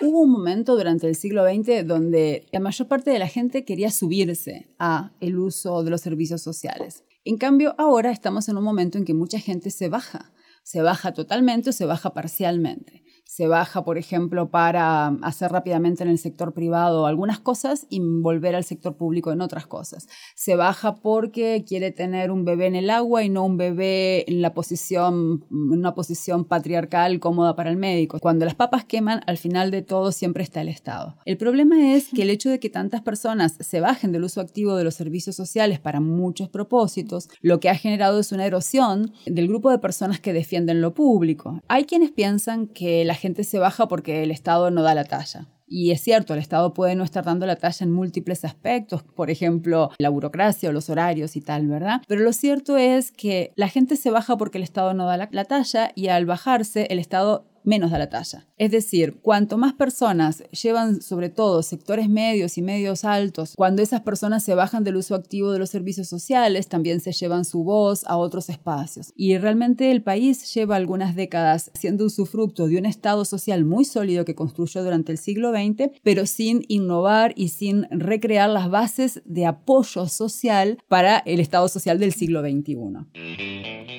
Hubo 0.01 0.21
un 0.21 0.31
momento 0.31 0.75
durante 0.75 1.07
el 1.07 1.15
siglo 1.15 1.43
XX 1.45 1.85
donde 1.85 2.45
la 2.51 2.59
mayor 2.59 2.87
parte 2.87 3.09
de 3.11 3.19
la 3.19 3.27
gente 3.27 3.65
quería 3.65 3.89
subirse 3.91 4.67
a 4.79 5.11
el 5.19 5.37
uso 5.37 5.83
de 5.83 5.89
los 5.89 6.01
servicios 6.01 6.41
sociales. 6.41 7.03
En 7.25 7.37
cambio, 7.37 7.75
ahora 7.77 8.11
estamos 8.11 8.47
en 8.49 8.57
un 8.57 8.63
momento 8.63 8.97
en 8.97 9.05
que 9.05 9.13
mucha 9.13 9.39
gente 9.39 9.71
se 9.71 9.89
baja, 9.89 10.31
se 10.63 10.81
baja 10.81 11.13
totalmente 11.13 11.71
o 11.71 11.73
se 11.73 11.85
baja 11.85 12.13
parcialmente 12.13 13.06
se 13.27 13.47
baja, 13.47 13.83
por 13.83 13.97
ejemplo, 13.97 14.49
para 14.49 15.07
hacer 15.21 15.51
rápidamente 15.51 16.03
en 16.03 16.09
el 16.09 16.17
sector 16.17 16.53
privado 16.53 17.05
algunas 17.05 17.39
cosas 17.39 17.85
y 17.89 17.99
volver 17.99 18.55
al 18.55 18.63
sector 18.63 18.95
público 18.95 19.31
en 19.31 19.41
otras 19.41 19.67
cosas. 19.67 20.07
Se 20.35 20.55
baja 20.55 20.95
porque 20.95 21.65
quiere 21.67 21.91
tener 21.91 22.31
un 22.31 22.45
bebé 22.45 22.67
en 22.67 22.75
el 22.75 22.89
agua 22.89 23.23
y 23.23 23.29
no 23.29 23.45
un 23.45 23.57
bebé 23.57 24.23
en 24.29 24.41
la 24.41 24.53
posición, 24.53 25.45
una 25.51 25.93
posición 25.93 26.45
patriarcal 26.45 27.19
cómoda 27.19 27.55
para 27.55 27.69
el 27.69 27.77
médico. 27.77 28.17
Cuando 28.19 28.45
las 28.45 28.55
papas 28.55 28.85
queman, 28.85 29.21
al 29.27 29.37
final 29.37 29.71
de 29.71 29.81
todo 29.81 30.11
siempre 30.11 30.43
está 30.43 30.61
el 30.61 30.69
Estado. 30.69 31.17
El 31.25 31.37
problema 31.37 31.93
es 31.93 32.07
que 32.13 32.21
el 32.21 32.29
hecho 32.29 32.49
de 32.49 32.59
que 32.59 32.69
tantas 32.69 33.01
personas 33.01 33.57
se 33.59 33.81
bajen 33.81 34.13
del 34.13 34.23
uso 34.23 34.39
activo 34.39 34.75
de 34.75 34.85
los 34.85 34.95
servicios 34.95 35.35
sociales 35.35 35.79
para 35.79 35.99
muchos 35.99 36.49
propósitos, 36.49 37.29
lo 37.41 37.59
que 37.59 37.69
ha 37.69 37.75
generado 37.75 38.19
es 38.19 38.31
una 38.31 38.45
erosión 38.45 39.11
del 39.25 39.49
grupo 39.49 39.69
de 39.69 39.79
personas 39.79 40.21
que 40.21 40.31
defienden 40.31 40.81
lo 40.81 40.93
público. 40.93 41.61
Hay 41.67 41.83
quienes 41.83 42.11
piensan 42.11 42.67
que 42.67 43.03
la 43.03 43.16
gente 43.17 43.43
se 43.43 43.59
baja 43.59 43.87
porque 43.87 44.23
el 44.23 44.31
Estado 44.31 44.71
no 44.71 44.81
da 44.83 44.95
la 44.95 45.03
talla. 45.03 45.47
Y 45.67 45.91
es 45.91 46.01
cierto, 46.01 46.33
el 46.33 46.39
Estado 46.39 46.73
puede 46.73 46.95
no 46.95 47.03
estar 47.03 47.25
dando 47.25 47.45
la 47.45 47.57
talla 47.57 47.83
en 47.83 47.91
múltiples 47.91 48.45
aspectos, 48.45 49.03
por 49.03 49.29
ejemplo, 49.29 49.91
la 49.97 50.09
burocracia 50.09 50.69
o 50.69 50.73
los 50.73 50.89
horarios 50.89 51.35
y 51.35 51.41
tal, 51.41 51.67
¿verdad? 51.67 52.01
Pero 52.07 52.21
lo 52.21 52.33
cierto 52.33 52.77
es 52.77 53.11
que 53.11 53.51
la 53.55 53.67
gente 53.67 53.97
se 53.97 54.11
baja 54.11 54.37
porque 54.37 54.57
el 54.57 54.63
Estado 54.63 54.93
no 54.93 55.05
da 55.05 55.17
la, 55.17 55.29
la 55.31 55.45
talla 55.45 55.91
y 55.95 56.07
al 56.07 56.25
bajarse 56.25 56.87
el 56.89 56.99
Estado 56.99 57.45
menos 57.67 57.91
da 57.91 57.99
la 57.99 58.09
talla. 58.09 58.47
Es 58.57 58.71
decir, 58.71 59.19
cuanto 59.21 59.57
más 59.57 59.73
personas 59.73 60.43
llevan 60.51 61.01
sobre 61.01 61.29
todo 61.29 61.61
sectores 61.61 62.09
medios 62.09 62.57
y 62.57 62.61
medios 62.61 63.03
altos, 63.03 63.53
cuando 63.55 63.81
esas 63.81 64.01
personas 64.01 64.43
se 64.43 64.55
bajan 64.55 64.85
del 64.85 64.95
uso 64.95 65.15
activo 65.15 65.51
de 65.51 65.59
los 65.59 65.69
servicios 65.69 66.07
sociales, 66.07 66.69
también 66.69 67.01
se 67.01 67.11
llevan 67.11 67.43
su 67.43 67.63
voz 67.63 68.05
a 68.05 68.15
otros 68.15 68.49
espacios. 68.49 69.11
Y 69.15 69.37
realmente 69.37 69.91
el 69.91 70.01
país 70.01 70.53
lleva 70.53 70.77
algunas 70.77 71.15
décadas 71.15 71.69
siendo 71.73 72.05
un 72.05 72.09
sufructo 72.09 72.67
de 72.67 72.77
un 72.77 72.85
Estado 72.85 73.25
social 73.25 73.65
muy 73.65 73.83
sólido 73.83 74.23
que 74.23 74.33
construyó 74.33 74.81
durante 74.81 75.11
el 75.11 75.17
siglo 75.17 75.51
XX, 75.57 75.91
pero 76.03 76.25
sin 76.25 76.63
innovar 76.67 77.33
y 77.35 77.49
sin 77.49 77.87
recrear 77.89 78.49
las 78.49 78.69
bases 78.69 79.21
de 79.25 79.45
apoyo 79.45 80.07
social 80.07 80.77
para 80.87 81.17
el 81.19 81.39
Estado 81.39 81.67
social 81.67 81.99
del 81.99 82.13
siglo 82.13 82.41
XXI. 82.41 82.77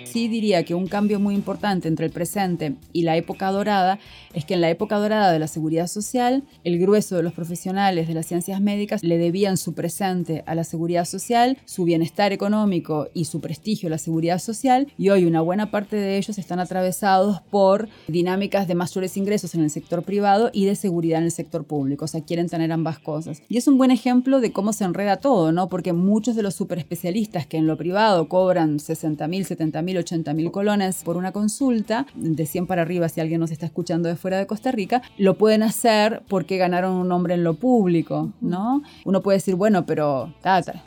Sí 0.04 0.28
diría 0.28 0.64
que 0.64 0.74
un 0.74 0.86
cambio 0.86 1.20
muy 1.20 1.34
importante 1.34 1.86
entre 1.86 2.06
el 2.06 2.12
presente 2.12 2.76
y 2.94 3.02
la 3.02 3.16
época 3.16 3.50
dorada 3.50 3.98
es 4.32 4.46
que 4.46 4.54
en 4.54 4.62
la 4.62 4.70
época 4.70 4.96
dorada 4.96 5.32
de 5.32 5.38
la 5.38 5.48
seguridad 5.48 5.86
social, 5.86 6.44
el 6.64 6.78
grueso 6.78 7.16
de 7.16 7.22
los 7.22 7.34
profesionales 7.34 8.08
de 8.08 8.14
las 8.14 8.26
ciencias 8.26 8.60
médicas 8.60 9.02
le 9.02 9.18
debían 9.18 9.56
su 9.58 9.74
presente 9.74 10.44
a 10.46 10.54
la 10.54 10.64
seguridad 10.64 11.04
social, 11.04 11.58
su 11.66 11.84
bienestar 11.84 12.32
económico 12.32 13.08
y 13.12 13.26
su 13.26 13.40
prestigio 13.40 13.88
a 13.88 13.90
la 13.90 13.98
seguridad 13.98 14.38
social, 14.38 14.86
y 14.96 15.10
hoy 15.10 15.26
una 15.26 15.42
buena 15.42 15.70
parte 15.70 15.96
de 15.96 16.16
ellos 16.16 16.38
están 16.38 16.58
atravesados 16.58 17.42
por 17.50 17.88
dinámicas 18.06 18.66
de 18.66 18.74
mayores 18.74 19.16
ingresos 19.16 19.54
en 19.54 19.62
el 19.62 19.70
sector 19.70 20.02
privado 20.02 20.50
y 20.52 20.64
de 20.64 20.74
seguridad 20.74 21.18
en 21.18 21.26
el 21.26 21.32
sector 21.49 21.64
público, 21.64 22.05
o 22.05 22.09
sea, 22.09 22.21
quieren 22.21 22.49
tener 22.49 22.71
ambas 22.73 22.99
cosas. 22.99 23.43
Y 23.49 23.57
es 23.57 23.67
un 23.67 23.78
buen 23.78 23.90
ejemplo 23.90 24.40
de 24.40 24.52
cómo 24.52 24.75
se 24.75 24.85
enreda 24.85 25.17
todo, 25.17 25.50
¿no? 25.50 25.71
Porque 25.71 25.95
muchos 25.95 26.37
de 26.37 26.43
los 26.43 26.55
superespecialistas 26.55 27.47
que 27.47 27.57
en 27.57 27.67
lo 27.67 27.78
privado 27.78 28.28
cobran 28.28 28.78
60 28.78 29.26
mil, 29.28 29.47
70 29.47 29.81
mil, 29.81 29.97
80 29.97 30.35
mil 30.35 30.50
colones 30.50 31.02
por 31.05 31.17
una 31.17 31.33
consulta, 31.33 32.07
de 32.14 32.45
100 32.45 32.67
para 32.67 32.83
arriba 32.83 33.09
si 33.09 33.23
alguien 33.23 33.40
nos 33.40 33.50
está 33.50 33.64
escuchando 33.64 34.09
de 34.11 34.17
fuera 34.17 34.38
de 34.38 34.47
Costa 34.47 34.73
Rica, 34.73 35.00
lo 35.17 35.38
pueden 35.38 35.62
hacer 35.62 36.23
porque 36.28 36.59
ganaron 36.59 36.93
un 36.93 37.09
nombre 37.09 37.35
en 37.35 37.45
lo 37.45 37.55
público, 37.55 38.33
¿no? 38.43 38.83
Uno 39.07 39.23
puede 39.23 39.38
decir, 39.38 39.55
bueno, 39.55 39.87
pero 39.87 40.35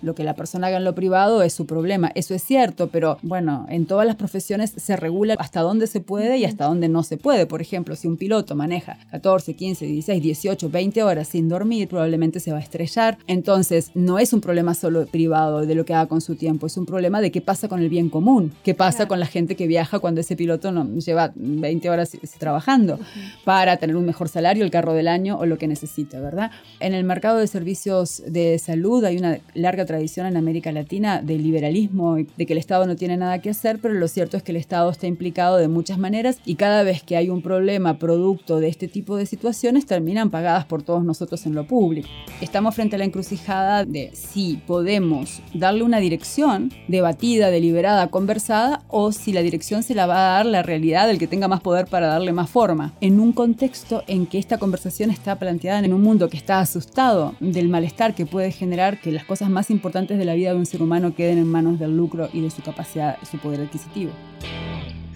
lo 0.01 0.13
que 0.13 0.23
la 0.23 0.35
persona 0.35 0.67
haga 0.67 0.77
en 0.77 0.83
lo 0.83 0.93
privado 0.93 1.41
es 1.41 1.53
su 1.53 1.65
problema. 1.65 2.11
Eso 2.13 2.35
es 2.35 2.43
cierto, 2.43 2.89
pero 2.89 3.17
bueno, 3.23 3.65
en 3.69 3.87
todas 3.87 4.05
las 4.05 4.15
profesiones 4.15 4.73
se 4.75 4.95
regula 4.95 5.35
hasta 5.39 5.61
dónde 5.61 5.87
se 5.87 6.01
puede 6.01 6.37
y 6.37 6.45
hasta 6.45 6.65
dónde 6.65 6.87
no 6.87 7.01
se 7.01 7.17
puede. 7.17 7.47
Por 7.47 7.61
ejemplo, 7.61 7.95
si 7.95 8.07
un 8.07 8.17
piloto 8.17 8.55
maneja 8.55 8.97
14, 9.09 9.55
15, 9.55 9.85
16, 9.85 10.21
18, 10.21 10.50
20 10.69 11.03
horas 11.03 11.29
sin 11.29 11.49
dormir, 11.49 11.87
probablemente 11.87 12.39
se 12.39 12.51
va 12.51 12.57
a 12.57 12.61
estrellar. 12.61 13.17
Entonces, 13.27 13.91
no 13.93 14.19
es 14.19 14.33
un 14.33 14.41
problema 14.41 14.73
solo 14.73 15.05
privado 15.05 15.65
de 15.65 15.75
lo 15.75 15.85
que 15.85 15.93
haga 15.93 16.07
con 16.07 16.21
su 16.21 16.35
tiempo, 16.35 16.67
es 16.67 16.77
un 16.77 16.85
problema 16.85 17.21
de 17.21 17.31
qué 17.31 17.41
pasa 17.41 17.67
con 17.67 17.81
el 17.81 17.89
bien 17.89 18.09
común, 18.09 18.53
qué 18.63 18.73
pasa 18.73 19.07
con 19.07 19.19
la 19.19 19.25
gente 19.25 19.55
que 19.55 19.67
viaja 19.67 19.99
cuando 19.99 20.21
ese 20.21 20.35
piloto 20.35 20.71
no, 20.71 20.87
lleva 20.99 21.31
20 21.35 21.89
horas 21.89 22.17
trabajando 22.37 22.99
para 23.43 23.77
tener 23.77 23.95
un 23.95 24.05
mejor 24.05 24.29
salario, 24.29 24.63
el 24.63 24.71
carro 24.71 24.93
del 24.93 25.07
año 25.07 25.37
o 25.37 25.45
lo 25.45 25.57
que 25.57 25.67
necesite, 25.67 26.19
¿verdad? 26.19 26.51
En 26.79 26.93
el 26.93 27.03
mercado 27.03 27.37
de 27.37 27.47
servicios 27.47 28.21
de 28.27 28.59
salud 28.59 29.03
hay 29.03 29.17
una 29.17 29.39
larga 29.53 29.85
tradición 29.85 30.25
en 30.25 30.37
América 30.37 30.71
Latina 30.71 31.21
de 31.21 31.37
liberalismo, 31.37 32.15
de 32.15 32.45
que 32.45 32.53
el 32.53 32.59
Estado 32.59 32.85
no 32.85 32.95
tiene 32.95 33.17
nada 33.17 33.39
que 33.39 33.49
hacer, 33.49 33.79
pero 33.81 33.93
lo 33.93 34.07
cierto 34.07 34.37
es 34.37 34.43
que 34.43 34.51
el 34.51 34.57
Estado 34.57 34.89
está 34.89 35.07
implicado 35.07 35.57
de 35.57 35.67
muchas 35.67 35.97
maneras 35.97 36.39
y 36.45 36.55
cada 36.55 36.83
vez 36.83 37.03
que 37.03 37.17
hay 37.17 37.29
un 37.29 37.41
problema 37.41 37.97
producto 37.97 38.59
de 38.59 38.67
este 38.67 38.87
tipo 38.87 39.15
de 39.15 39.25
situaciones 39.25 39.85
terminan 39.85 40.29
pagadas 40.41 40.65
por 40.65 40.81
todos 40.81 41.03
nosotros 41.03 41.45
en 41.45 41.53
lo 41.53 41.67
público. 41.67 42.09
Estamos 42.41 42.73
frente 42.73 42.95
a 42.95 42.99
la 42.99 43.05
encrucijada 43.05 43.85
de 43.85 44.09
si 44.15 44.59
podemos 44.65 45.43
darle 45.53 45.83
una 45.83 45.99
dirección 45.99 46.71
debatida, 46.87 47.51
deliberada, 47.51 48.07
conversada 48.07 48.81
o 48.87 49.11
si 49.11 49.33
la 49.33 49.43
dirección 49.43 49.83
se 49.83 49.93
la 49.93 50.07
va 50.07 50.15
a 50.15 50.37
dar 50.37 50.47
la 50.47 50.63
realidad 50.63 51.05
del 51.05 51.19
que 51.19 51.27
tenga 51.27 51.47
más 51.47 51.61
poder 51.61 51.85
para 51.85 52.07
darle 52.07 52.33
más 52.33 52.49
forma, 52.49 52.93
en 53.01 53.19
un 53.19 53.33
contexto 53.33 54.03
en 54.07 54.25
que 54.25 54.39
esta 54.39 54.57
conversación 54.57 55.11
está 55.11 55.37
planteada 55.37 55.77
en 55.77 55.93
un 55.93 56.01
mundo 56.01 56.27
que 56.27 56.37
está 56.37 56.59
asustado 56.59 57.35
del 57.39 57.69
malestar 57.69 58.15
que 58.15 58.25
puede 58.25 58.51
generar 58.51 58.99
que 58.99 59.11
las 59.11 59.25
cosas 59.25 59.51
más 59.51 59.69
importantes 59.69 60.17
de 60.17 60.25
la 60.25 60.33
vida 60.33 60.53
de 60.53 60.57
un 60.57 60.65
ser 60.65 60.81
humano 60.81 61.13
queden 61.13 61.37
en 61.37 61.47
manos 61.47 61.77
del 61.77 61.95
lucro 61.95 62.29
y 62.33 62.41
de 62.41 62.49
su 62.49 62.63
capacidad, 62.63 63.17
su 63.29 63.37
poder 63.37 63.61
adquisitivo. 63.61 64.11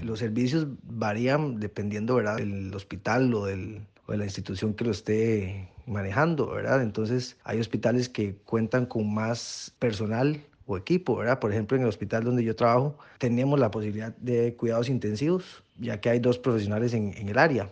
Los 0.03 0.19
servicios 0.19 0.67
varían 0.83 1.59
dependiendo 1.59 2.13
¿verdad? 2.13 2.35
del 2.37 2.71
hospital 2.75 3.33
o, 3.33 3.45
del, 3.47 3.81
o 4.07 4.11
de 4.11 4.17
la 4.17 4.25
institución 4.25 4.73
que 4.73 4.85
lo 4.85 4.91
esté 4.91 5.69
manejando, 5.85 6.47
¿verdad? 6.47 6.81
Entonces 6.81 7.37
hay 7.43 7.59
hospitales 7.59 8.09
que 8.09 8.35
cuentan 8.45 8.85
con 8.85 9.13
más 9.13 9.73
personal 9.79 10.41
o 10.65 10.77
equipo, 10.77 11.15
¿verdad? 11.15 11.39
Por 11.39 11.51
ejemplo, 11.51 11.77
en 11.77 11.83
el 11.83 11.89
hospital 11.89 12.23
donde 12.23 12.43
yo 12.43 12.55
trabajo, 12.55 12.97
teníamos 13.19 13.59
la 13.59 13.71
posibilidad 13.71 14.15
de 14.17 14.55
cuidados 14.55 14.89
intensivos, 14.89 15.63
ya 15.79 15.99
que 16.01 16.09
hay 16.09 16.19
dos 16.19 16.39
profesionales 16.39 16.93
en 16.93 17.29
el 17.29 17.37
área, 17.37 17.69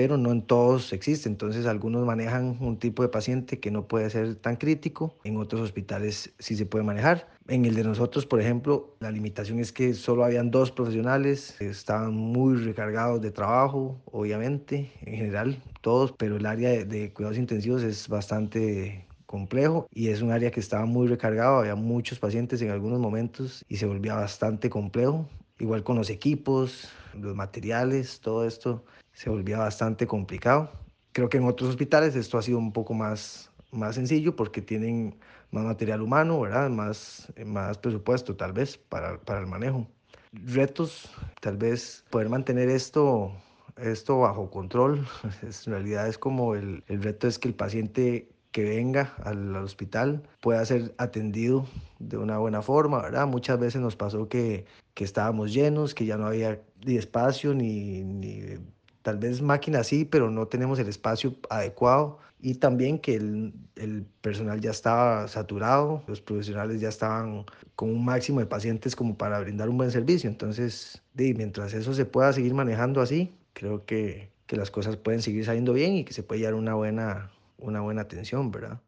pero 0.00 0.16
no 0.16 0.32
en 0.32 0.40
todos 0.40 0.94
existe. 0.94 1.28
Entonces, 1.28 1.66
algunos 1.66 2.06
manejan 2.06 2.56
un 2.60 2.78
tipo 2.78 3.02
de 3.02 3.10
paciente 3.10 3.60
que 3.60 3.70
no 3.70 3.86
puede 3.86 4.08
ser 4.08 4.34
tan 4.36 4.56
crítico, 4.56 5.18
en 5.24 5.36
otros 5.36 5.60
hospitales 5.60 6.32
sí 6.38 6.56
se 6.56 6.64
puede 6.64 6.86
manejar. 6.86 7.28
En 7.48 7.66
el 7.66 7.74
de 7.74 7.84
nosotros, 7.84 8.24
por 8.24 8.40
ejemplo, 8.40 8.96
la 9.00 9.10
limitación 9.10 9.58
es 9.58 9.72
que 9.72 9.92
solo 9.92 10.24
habían 10.24 10.50
dos 10.50 10.70
profesionales, 10.70 11.60
estaban 11.60 12.14
muy 12.14 12.56
recargados 12.56 13.20
de 13.20 13.30
trabajo, 13.30 14.00
obviamente, 14.06 14.90
en 15.04 15.16
general, 15.16 15.62
todos, 15.82 16.14
pero 16.16 16.38
el 16.38 16.46
área 16.46 16.70
de, 16.70 16.86
de 16.86 17.12
cuidados 17.12 17.36
intensivos 17.36 17.82
es 17.82 18.08
bastante 18.08 19.06
complejo 19.26 19.86
y 19.92 20.08
es 20.08 20.22
un 20.22 20.30
área 20.30 20.50
que 20.50 20.60
estaba 20.60 20.86
muy 20.86 21.08
recargado, 21.08 21.58
había 21.58 21.74
muchos 21.74 22.18
pacientes 22.18 22.62
en 22.62 22.70
algunos 22.70 23.00
momentos 23.00 23.66
y 23.68 23.76
se 23.76 23.84
volvía 23.84 24.14
bastante 24.14 24.70
complejo. 24.70 25.28
Igual 25.58 25.84
con 25.84 25.96
los 25.96 26.08
equipos, 26.08 26.88
los 27.12 27.36
materiales, 27.36 28.20
todo 28.20 28.46
esto 28.46 28.82
se 29.20 29.28
volvía 29.28 29.58
bastante 29.58 30.06
complicado. 30.06 30.70
Creo 31.12 31.28
que 31.28 31.36
en 31.36 31.44
otros 31.44 31.68
hospitales 31.68 32.16
esto 32.16 32.38
ha 32.38 32.42
sido 32.42 32.56
un 32.56 32.72
poco 32.72 32.94
más, 32.94 33.50
más 33.70 33.96
sencillo 33.96 34.34
porque 34.34 34.62
tienen 34.62 35.14
más 35.50 35.62
material 35.62 36.00
humano, 36.00 36.40
¿verdad? 36.40 36.70
Más, 36.70 37.30
más 37.44 37.76
presupuesto 37.76 38.34
tal 38.34 38.54
vez 38.54 38.78
para, 38.78 39.20
para 39.20 39.40
el 39.40 39.46
manejo. 39.46 39.86
Retos, 40.32 41.10
tal 41.42 41.58
vez 41.58 42.02
poder 42.08 42.30
mantener 42.30 42.70
esto, 42.70 43.30
esto 43.76 44.20
bajo 44.20 44.50
control. 44.50 45.06
en 45.42 45.70
realidad 45.70 46.08
es 46.08 46.16
como 46.16 46.54
el, 46.54 46.82
el 46.86 47.02
reto 47.02 47.28
es 47.28 47.38
que 47.38 47.48
el 47.48 47.54
paciente 47.54 48.26
que 48.52 48.64
venga 48.64 49.14
al, 49.22 49.54
hospital 49.56 50.22
pueda 50.40 50.64
ser 50.64 50.94
atendido 50.96 51.66
de 51.98 52.16
una 52.16 52.38
buena 52.38 52.62
forma, 52.62 53.02
¿verdad? 53.02 53.26
Muchas 53.26 53.60
veces 53.60 53.82
nos 53.82 53.96
pasó 53.96 54.30
que, 54.30 54.64
que 54.94 55.04
estábamos 55.04 55.52
llenos, 55.52 55.94
que 55.94 56.06
ya 56.06 56.16
no 56.16 56.26
había 56.26 56.62
ni 56.86 56.96
espacio, 56.96 57.52
ni, 57.52 58.02
ni 58.02 58.56
tal 59.02 59.18
vez 59.18 59.42
máquina 59.42 59.84
sí, 59.84 60.04
pero 60.04 60.30
no 60.30 60.46
tenemos 60.46 60.78
el 60.78 60.88
espacio 60.88 61.34
adecuado 61.48 62.18
y 62.42 62.54
también 62.54 62.98
que 62.98 63.16
el, 63.16 63.52
el, 63.76 64.06
personal 64.22 64.60
ya 64.60 64.70
estaba 64.70 65.28
saturado, 65.28 66.02
los 66.06 66.20
profesionales 66.20 66.80
ya 66.80 66.88
estaban 66.88 67.44
con 67.76 67.90
un 67.90 68.04
máximo 68.04 68.40
de 68.40 68.46
pacientes 68.46 68.96
como 68.96 69.14
para 69.16 69.38
brindar 69.40 69.68
un 69.68 69.76
buen 69.76 69.90
servicio. 69.90 70.28
Entonces, 70.28 71.02
mientras 71.14 71.74
eso 71.74 71.92
se 71.92 72.06
pueda 72.06 72.32
seguir 72.32 72.54
manejando 72.54 73.02
así, 73.02 73.34
creo 73.52 73.84
que, 73.84 74.30
que 74.46 74.56
las 74.56 74.70
cosas 74.70 74.96
pueden 74.96 75.20
seguir 75.20 75.44
saliendo 75.44 75.72
bien 75.74 75.94
y 75.94 76.04
que 76.04 76.14
se 76.14 76.22
puede 76.22 76.40
llevar 76.40 76.54
una 76.54 76.74
buena, 76.74 77.30
una 77.58 77.80
buena 77.80 78.02
atención, 78.02 78.50
¿verdad? 78.50 78.80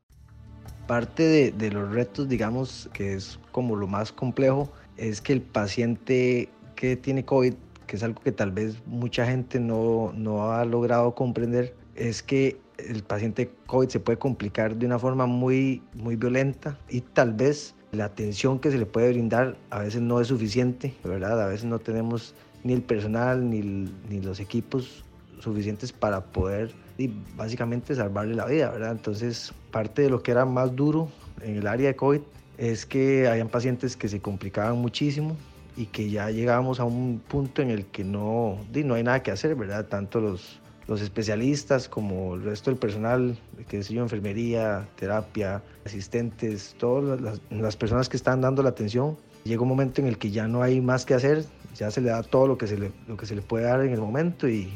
Parte 0.87 1.23
de, 1.23 1.53
de, 1.53 1.71
los 1.71 1.93
retos, 1.93 2.29
digamos, 2.29 2.89
que 2.93 3.15
es 3.15 3.39
como 3.53 3.77
lo 3.77 3.87
más 3.87 4.13
complejo, 4.13 4.73
es 4.97 5.21
que 5.21 5.33
el 5.33 5.43
paciente 5.43 6.49
que 6.75 6.97
tiene 6.97 7.25
COVID, 7.25 7.55
que 7.93 7.97
es 7.97 8.03
algo 8.03 8.23
que 8.23 8.33
tal 8.33 8.53
vez 8.53 8.79
mucha 8.87 9.27
gente 9.27 9.61
no, 9.61 10.15
no 10.17 10.51
ha 10.51 10.65
logrado 10.65 11.15
comprender, 11.15 11.75
es 11.95 12.23
que 12.23 12.59
el 12.79 13.03
paciente 13.03 13.51
COVID 13.67 13.91
se 13.91 14.01
puede 14.01 14.19
complicar 14.19 14.77
de 14.77 14.87
una 14.87 14.99
forma 14.99 15.27
muy, 15.27 15.83
muy 15.93 16.17
violenta 16.17 16.79
y 16.89 17.03
tal 17.03 17.35
vez 17.35 17.75
la 17.91 18.07
atención 18.07 18.61
que 18.61 18.71
se 18.71 18.79
le 18.79 18.87
puede 18.87 19.11
brindar 19.11 19.59
a 19.69 19.81
veces 19.81 20.01
no 20.01 20.23
es 20.23 20.29
suficiente, 20.29 20.95
¿verdad? 21.05 21.39
A 21.43 21.49
veces 21.49 21.67
no 21.67 21.81
tenemos 21.81 22.35
ni 22.65 22.73
el 22.73 22.81
personal 22.81 23.51
ni, 23.51 23.61
ni 23.61 24.23
los 24.23 24.41
equipos 24.41 25.05
suficientes 25.39 25.93
para 25.93 26.25
poder 26.25 26.73
y 26.97 27.11
básicamente 27.37 27.95
salvarle 27.95 28.35
la 28.35 28.47
vida, 28.47 28.71
¿verdad? 28.71 28.93
Entonces, 28.93 29.53
parte 29.71 30.01
de 30.01 30.09
lo 30.09 30.23
que 30.23 30.31
era 30.31 30.47
más 30.47 30.75
duro 30.75 31.11
en 31.43 31.57
el 31.57 31.67
área 31.67 31.89
de 31.89 31.97
COVID 31.97 32.23
es 32.57 32.87
que 32.87 33.29
habían 33.29 33.51
pacientes 33.51 33.99
que 33.99 34.09
se 34.09 34.19
complicaban 34.23 34.79
muchísimo 34.79 35.37
y 35.77 35.87
que 35.87 36.11
ya 36.11 36.31
llegábamos 36.31 36.81
a 36.81 36.85
un 36.85 37.21
punto 37.27 37.63
en 37.63 37.71
el 37.71 37.87
que 37.87 38.05
no, 38.05 38.59
no 38.73 38.95
hay 38.95 39.03
nada 39.03 39.23
que 39.23 39.31
hacer, 39.31 39.55
¿verdad? 39.55 39.87
Tanto 39.87 40.21
los, 40.21 40.61
los 40.87 41.01
especialistas 41.01 41.89
como 41.89 42.35
el 42.35 42.43
resto 42.43 42.71
del 42.71 42.79
personal, 42.79 43.39
que 43.69 43.79
es 43.79 43.89
yo, 43.89 44.03
enfermería, 44.03 44.89
terapia, 44.97 45.63
asistentes, 45.85 46.75
todas 46.79 47.21
las, 47.21 47.41
las, 47.51 47.77
personas 47.77 48.09
que 48.09 48.17
están 48.17 48.41
dando 48.41 48.63
la 48.63 48.71
atención, 48.71 49.17
llega 49.45 49.63
un 49.63 49.69
momento 49.69 50.01
en 50.01 50.09
el 50.09 50.19
que 50.19 50.31
ya 50.31 50.47
no 50.47 50.63
hay 50.63 50.81
más 50.81 51.07
que 51.07 51.15
hacer, 51.15 51.45
ya 51.75 51.91
se 51.91 52.01
le 52.01 52.11
da 52.11 52.23
todo 52.23 52.47
lo 52.47 52.59
que 52.59 52.67
se 52.67 52.77
le, 52.77 52.93
lo 53.09 53.17
que 53.17 53.27
se 53.27 53.35
le 53.35 53.43
puede 53.43 53.65
dar 53.65 53.81
en 53.83 53.93
el 53.93 54.01
momento 54.01 54.49
y, 54.49 54.73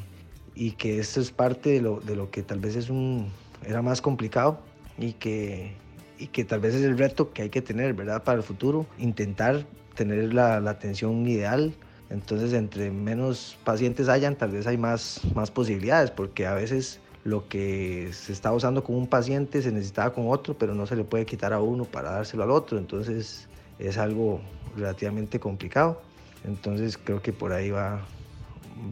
y 0.54 0.72
que 0.72 0.98
esto 0.98 1.20
es 1.20 1.30
parte 1.30 1.70
de 1.70 1.82
lo, 1.82 2.00
de 2.00 2.16
lo 2.16 2.30
que 2.30 2.42
tal 2.42 2.60
vez 2.60 2.76
es 2.76 2.88
un, 2.88 3.28
era 3.64 3.82
más 3.82 4.00
complicado 4.00 4.60
y 4.98 5.12
que, 5.12 5.72
y 6.18 6.28
que 6.28 6.44
tal 6.44 6.60
vez 6.60 6.74
es 6.74 6.82
el 6.82 6.96
reto 6.96 7.32
que 7.32 7.42
hay 7.42 7.50
que 7.50 7.60
tener, 7.60 7.92
¿verdad? 7.92 8.24
Para 8.24 8.38
el 8.38 8.42
futuro, 8.42 8.86
intentar 8.98 9.66
tener 9.96 10.32
la, 10.32 10.58
atención 10.58 11.26
ideal. 11.26 11.74
Entonces, 12.08 12.52
entre 12.52 12.92
menos 12.92 13.58
pacientes 13.64 14.08
hayan, 14.08 14.36
tal 14.36 14.52
vez 14.52 14.68
hay 14.68 14.78
más, 14.78 15.20
más 15.34 15.50
posibilidades, 15.50 16.12
porque 16.12 16.46
a 16.46 16.54
veces 16.54 17.00
lo 17.24 17.48
que 17.48 18.10
se 18.12 18.32
está 18.32 18.52
usando 18.52 18.84
con 18.84 18.94
un 18.94 19.08
paciente 19.08 19.60
se 19.60 19.72
necesitaba 19.72 20.12
con 20.12 20.28
otro, 20.28 20.54
pero 20.54 20.74
no 20.74 20.86
se 20.86 20.94
le 20.94 21.02
puede 21.02 21.26
quitar 21.26 21.52
a 21.52 21.60
uno 21.60 21.84
para 21.84 22.12
dárselo 22.12 22.44
al 22.44 22.52
otro. 22.52 22.78
Entonces, 22.78 23.48
es 23.80 23.98
algo 23.98 24.40
relativamente 24.76 25.40
complicado. 25.40 26.00
Entonces, 26.44 26.96
creo 26.96 27.20
que 27.20 27.32
por 27.32 27.52
ahí 27.52 27.70
va, 27.70 28.02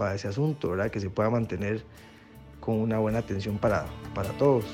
va 0.00 0.14
ese 0.14 0.26
asunto, 0.26 0.70
¿verdad? 0.70 0.90
Que 0.90 0.98
se 0.98 1.10
pueda 1.10 1.30
mantener 1.30 1.84
con 2.58 2.76
una 2.76 2.98
buena 2.98 3.18
atención 3.18 3.58
para, 3.58 3.86
para 4.14 4.30
todos. 4.30 4.64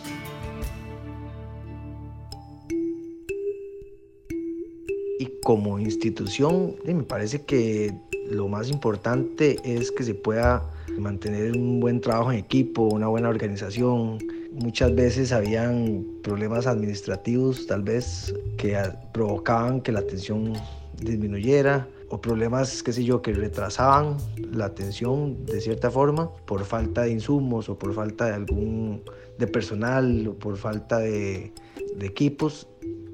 Y 5.21 5.27
como 5.43 5.79
institución, 5.79 6.77
me 6.83 7.03
parece 7.03 7.43
que 7.43 7.93
lo 8.31 8.49
más 8.49 8.71
importante 8.71 9.59
es 9.65 9.93
que 9.93 10.03
se 10.03 10.15
pueda 10.15 10.63
mantener 10.99 11.53
un 11.53 11.79
buen 11.79 12.01
trabajo 12.01 12.33
en 12.33 12.39
equipo, 12.39 12.85
una 12.85 13.07
buena 13.07 13.29
organización. 13.29 14.17
Muchas 14.51 14.95
veces 14.95 15.33
habían 15.33 16.07
problemas 16.23 16.67
administrativos, 16.67 17.67
tal 17.67 17.83
vez, 17.83 18.35
que 18.57 18.79
provocaban 19.13 19.83
que 19.83 19.93
la 19.93 20.01
atención 20.01 20.55
disminuyera 21.03 21.87
o 22.09 22.19
problemas, 22.19 22.83
qué 22.83 22.95
sé 22.95 23.05
yo, 23.05 23.21
que 23.21 23.35
retrasaban 23.35 24.17
la 24.51 24.65
atención 24.65 25.45
de 25.45 25.61
cierta 25.61 25.91
forma 25.91 26.35
por 26.47 26.65
falta 26.65 27.03
de 27.03 27.11
insumos 27.11 27.69
o 27.69 27.79
por 27.79 27.93
falta 27.93 28.25
de 28.25 28.33
algún 28.33 29.03
de 29.39 29.47
personal 29.47 30.29
o 30.29 30.35
por 30.39 30.57
falta 30.57 30.99
de, 30.99 31.53
de 31.95 32.07
equipos 32.07 32.70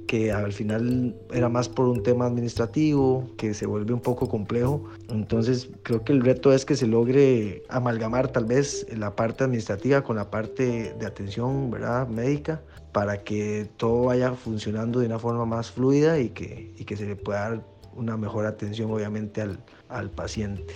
que 0.07 0.33
al 0.33 0.53
final 0.53 1.15
era 1.33 1.49
más 1.49 1.69
por 1.69 1.89
un 1.89 2.03
tema 2.03 2.27
administrativo, 2.27 3.29
que 3.37 3.55
se 3.55 3.67
vuelve 3.67 3.93
un 3.93 4.01
poco 4.01 4.29
complejo. 4.29 4.85
Entonces 5.09 5.69
creo 5.83 6.05
que 6.05 6.13
el 6.13 6.23
reto 6.23 6.53
es 6.53 6.65
que 6.65 6.77
se 6.77 6.87
logre 6.87 7.63
amalgamar 7.69 8.29
tal 8.29 8.45
vez 8.45 8.87
la 8.97 9.15
parte 9.15 9.45
administrativa 9.45 10.03
con 10.03 10.17
la 10.17 10.31
parte 10.31 10.95
de 10.99 11.07
atención 11.07 11.71
¿verdad? 11.71 12.09
médica 12.09 12.63
para 12.93 13.23
que 13.23 13.69
todo 13.77 14.05
vaya 14.05 14.33
funcionando 14.33 15.01
de 15.01 15.07
una 15.07 15.19
forma 15.19 15.45
más 15.45 15.71
fluida 15.71 16.19
y 16.19 16.31
que, 16.31 16.73
y 16.79 16.85
que 16.85 16.97
se 16.97 17.07
le 17.07 17.17
pueda 17.17 17.51
dar 17.51 17.63
una 17.95 18.17
mejor 18.17 18.47
atención 18.47 18.91
obviamente 18.91 19.43
al, 19.43 19.59
al 19.89 20.11
paciente. 20.11 20.75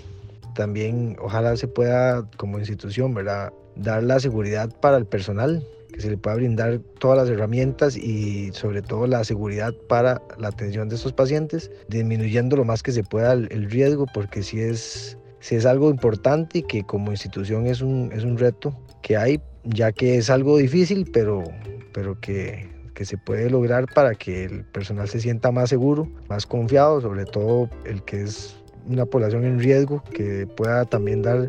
También 0.54 1.16
ojalá 1.20 1.56
se 1.56 1.68
pueda 1.68 2.28
como 2.36 2.58
institución 2.58 3.14
¿verdad? 3.14 3.52
dar 3.76 4.02
la 4.02 4.20
seguridad 4.20 4.68
para 4.80 4.96
el 4.96 5.06
personal 5.06 5.64
que 5.92 6.00
se 6.00 6.10
le 6.10 6.16
pueda 6.16 6.36
brindar 6.36 6.78
todas 6.98 7.18
las 7.18 7.28
herramientas 7.28 7.96
y 7.96 8.52
sobre 8.52 8.82
todo 8.82 9.06
la 9.06 9.24
seguridad 9.24 9.74
para 9.88 10.22
la 10.38 10.48
atención 10.48 10.88
de 10.88 10.96
estos 10.96 11.12
pacientes, 11.12 11.70
disminuyendo 11.88 12.56
lo 12.56 12.64
más 12.64 12.82
que 12.82 12.92
se 12.92 13.02
pueda 13.02 13.32
el, 13.32 13.70
riesgo, 13.70 14.06
porque 14.12 14.42
si 14.42 14.60
es, 14.60 15.18
si 15.40 15.56
es 15.56 15.66
algo 15.66 15.90
importante 15.90 16.58
y 16.58 16.62
que 16.62 16.82
como 16.84 17.10
institución 17.10 17.66
es 17.66 17.80
un, 17.80 18.10
es 18.12 18.24
un 18.24 18.38
reto 18.38 18.76
que 19.02 19.16
hay, 19.16 19.40
ya 19.64 19.92
que 19.92 20.16
es 20.16 20.30
algo 20.30 20.56
difícil, 20.56 21.08
pero, 21.12 21.44
pero 21.92 22.18
que, 22.20 22.68
que 22.94 23.04
se 23.04 23.16
puede 23.16 23.50
lograr 23.50 23.86
para 23.94 24.14
que 24.14 24.44
el 24.44 24.64
personal 24.64 25.08
se 25.08 25.20
sienta 25.20 25.50
más 25.50 25.70
seguro, 25.70 26.08
más 26.28 26.46
confiado, 26.46 27.00
sobre 27.00 27.24
todo 27.24 27.68
el 27.84 28.02
que 28.02 28.22
es 28.22 28.56
una 28.86 29.06
población 29.06 29.44
en 29.44 29.58
riesgo, 29.58 30.02
que 30.12 30.46
pueda 30.46 30.84
también 30.84 31.22
dar 31.22 31.48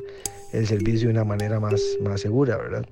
el 0.54 0.67
servicio 0.67 1.08
de 1.08 1.13
una 1.13 1.23
manera 1.23 1.60
más, 1.60 1.82
más 2.01 2.21
segura, 2.21 2.58
¿verdad? 2.58 2.86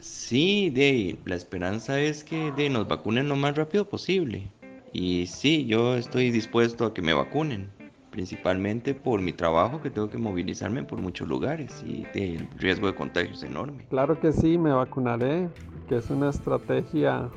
Sí, 0.00 0.70
de, 0.70 1.18
la 1.26 1.36
esperanza 1.36 2.00
es 2.00 2.24
que 2.24 2.50
de, 2.52 2.70
nos 2.70 2.88
vacunen 2.88 3.28
lo 3.28 3.36
más 3.36 3.56
rápido 3.56 3.88
posible. 3.88 4.50
Y 4.92 5.26
sí, 5.26 5.66
yo 5.66 5.94
estoy 5.94 6.30
dispuesto 6.30 6.86
a 6.86 6.94
que 6.94 7.02
me 7.02 7.12
vacunen, 7.12 7.70
principalmente 8.10 8.94
por 8.94 9.20
mi 9.20 9.32
trabajo 9.32 9.80
que 9.80 9.90
tengo 9.90 10.08
que 10.08 10.18
movilizarme 10.18 10.82
por 10.82 11.00
muchos 11.00 11.28
lugares 11.28 11.84
y 11.86 12.06
el 12.14 12.48
riesgo 12.58 12.86
de 12.86 12.94
contagio 12.94 13.32
es 13.32 13.42
enorme. 13.42 13.84
Claro 13.90 14.18
que 14.18 14.32
sí, 14.32 14.58
me 14.58 14.72
vacunaré, 14.72 15.48
que 15.88 15.96
es 15.96 16.10
una 16.10 16.30
estrategia 16.30 17.30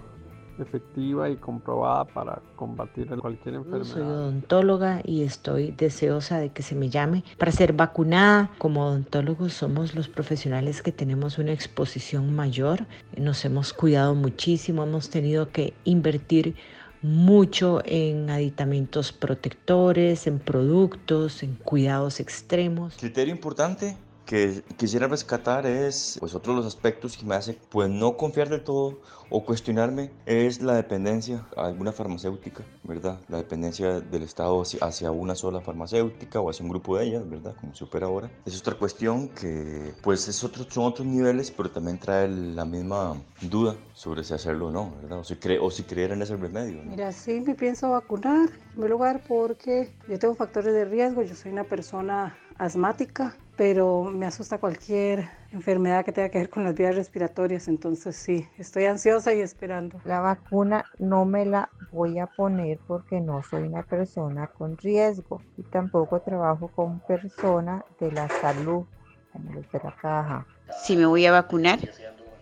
efectiva 0.59 1.29
y 1.29 1.35
comprobada 1.35 2.05
para 2.05 2.41
combatir 2.55 3.07
cualquier 3.19 3.55
enfermedad. 3.55 3.83
Soy 3.85 4.01
odontóloga 4.01 5.01
y 5.03 5.23
estoy 5.23 5.71
deseosa 5.71 6.39
de 6.39 6.49
que 6.49 6.63
se 6.63 6.75
me 6.75 6.89
llame 6.89 7.23
para 7.37 7.51
ser 7.51 7.73
vacunada. 7.73 8.51
Como 8.57 8.85
odontólogos 8.85 9.53
somos 9.53 9.95
los 9.95 10.07
profesionales 10.07 10.81
que 10.81 10.91
tenemos 10.91 11.37
una 11.37 11.51
exposición 11.51 12.35
mayor. 12.35 12.85
Nos 13.17 13.43
hemos 13.45 13.73
cuidado 13.73 14.15
muchísimo, 14.15 14.83
hemos 14.83 15.09
tenido 15.09 15.49
que 15.49 15.73
invertir 15.83 16.55
mucho 17.01 17.81
en 17.83 18.29
aditamentos 18.29 19.11
protectores, 19.11 20.25
en 20.25 20.39
productos, 20.39 21.43
en 21.43 21.55
cuidados 21.55 22.19
extremos. 22.19 22.95
Criterio 22.97 23.33
importante 23.33 23.97
que 24.25 24.63
quisiera 24.77 25.07
rescatar 25.07 25.65
es, 25.65 26.17
pues 26.19 26.33
otro 26.35 26.53
de 26.53 26.57
los 26.57 26.65
aspectos 26.65 27.17
que 27.17 27.25
me 27.25 27.35
hace 27.35 27.57
pues 27.69 27.89
no 27.89 28.17
confiar 28.17 28.49
del 28.49 28.63
todo 28.63 28.99
o 29.29 29.43
cuestionarme 29.43 30.11
es 30.25 30.61
la 30.61 30.75
dependencia 30.75 31.45
a 31.57 31.65
alguna 31.65 31.91
farmacéutica, 31.91 32.63
¿verdad? 32.83 33.19
La 33.29 33.37
dependencia 33.37 33.99
del 33.99 34.23
Estado 34.23 34.61
hacia, 34.81 35.11
una 35.11 35.35
sola 35.35 35.59
farmacéutica 35.61 36.39
o 36.39 36.49
hacia 36.49 36.63
un 36.63 36.69
grupo 36.69 36.97
de 36.97 37.05
ellas, 37.05 37.27
¿verdad? 37.27 37.55
Como 37.59 37.73
se 37.73 37.83
opera 37.83 38.05
ahora. 38.05 38.29
Es 38.45 38.59
otra 38.59 38.75
cuestión 38.75 39.29
que 39.29 39.93
pues 40.01 40.27
es 40.27 40.43
otro, 40.43 40.65
son 40.69 40.85
otros 40.85 41.07
niveles, 41.07 41.51
pero 41.51 41.71
también 41.71 41.97
trae 41.97 42.27
la 42.27 42.65
misma 42.65 43.19
duda 43.41 43.75
sobre 43.93 44.23
si 44.23 44.33
hacerlo 44.33 44.67
o 44.67 44.71
no, 44.71 44.93
¿verdad? 45.01 45.19
O 45.19 45.23
si, 45.23 45.35
o 45.59 45.71
si 45.71 45.83
creer 45.83 46.11
en 46.11 46.21
ese 46.21 46.35
remedio. 46.37 46.81
Mira, 46.83 47.11
sí 47.11 47.41
me 47.41 47.55
pienso 47.55 47.89
vacunar, 47.89 48.49
en 48.49 48.71
primer 48.71 48.91
lugar 48.91 49.23
porque 49.27 49.91
yo 50.07 50.19
tengo 50.19 50.35
factores 50.35 50.73
de 50.73 50.85
riesgo, 50.85 51.23
yo 51.23 51.35
soy 51.35 51.51
una 51.51 51.63
persona 51.63 52.37
asmática, 52.57 53.35
pero 53.55 54.03
me 54.03 54.25
asusta 54.25 54.57
cualquier 54.57 55.29
enfermedad 55.51 56.03
que 56.03 56.11
tenga 56.11 56.29
que 56.29 56.39
ver 56.39 56.49
con 56.49 56.63
las 56.63 56.73
vías 56.73 56.95
respiratorias, 56.95 57.67
entonces 57.67 58.15
sí, 58.15 58.47
estoy 58.57 58.85
ansiosa 58.85 59.33
y 59.33 59.41
esperando. 59.41 60.01
La 60.05 60.19
vacuna 60.19 60.85
no 60.97 61.25
me 61.25 61.45
la 61.45 61.69
voy 61.91 62.17
a 62.19 62.27
poner 62.27 62.79
porque 62.87 63.19
no 63.19 63.43
soy 63.43 63.63
una 63.63 63.83
persona 63.83 64.47
con 64.47 64.77
riesgo 64.77 65.41
y 65.57 65.63
tampoco 65.63 66.21
trabajo 66.21 66.67
con 66.69 66.99
personas 67.01 67.83
de 67.99 68.11
la 68.11 68.27
salud, 68.41 68.85
como 69.31 69.53
los 69.53 69.71
de 69.71 69.79
la 69.83 69.95
caja. 70.01 70.47
Si 70.83 70.97
me 70.97 71.05
voy 71.05 71.25
a 71.27 71.31
vacunar, 71.31 71.79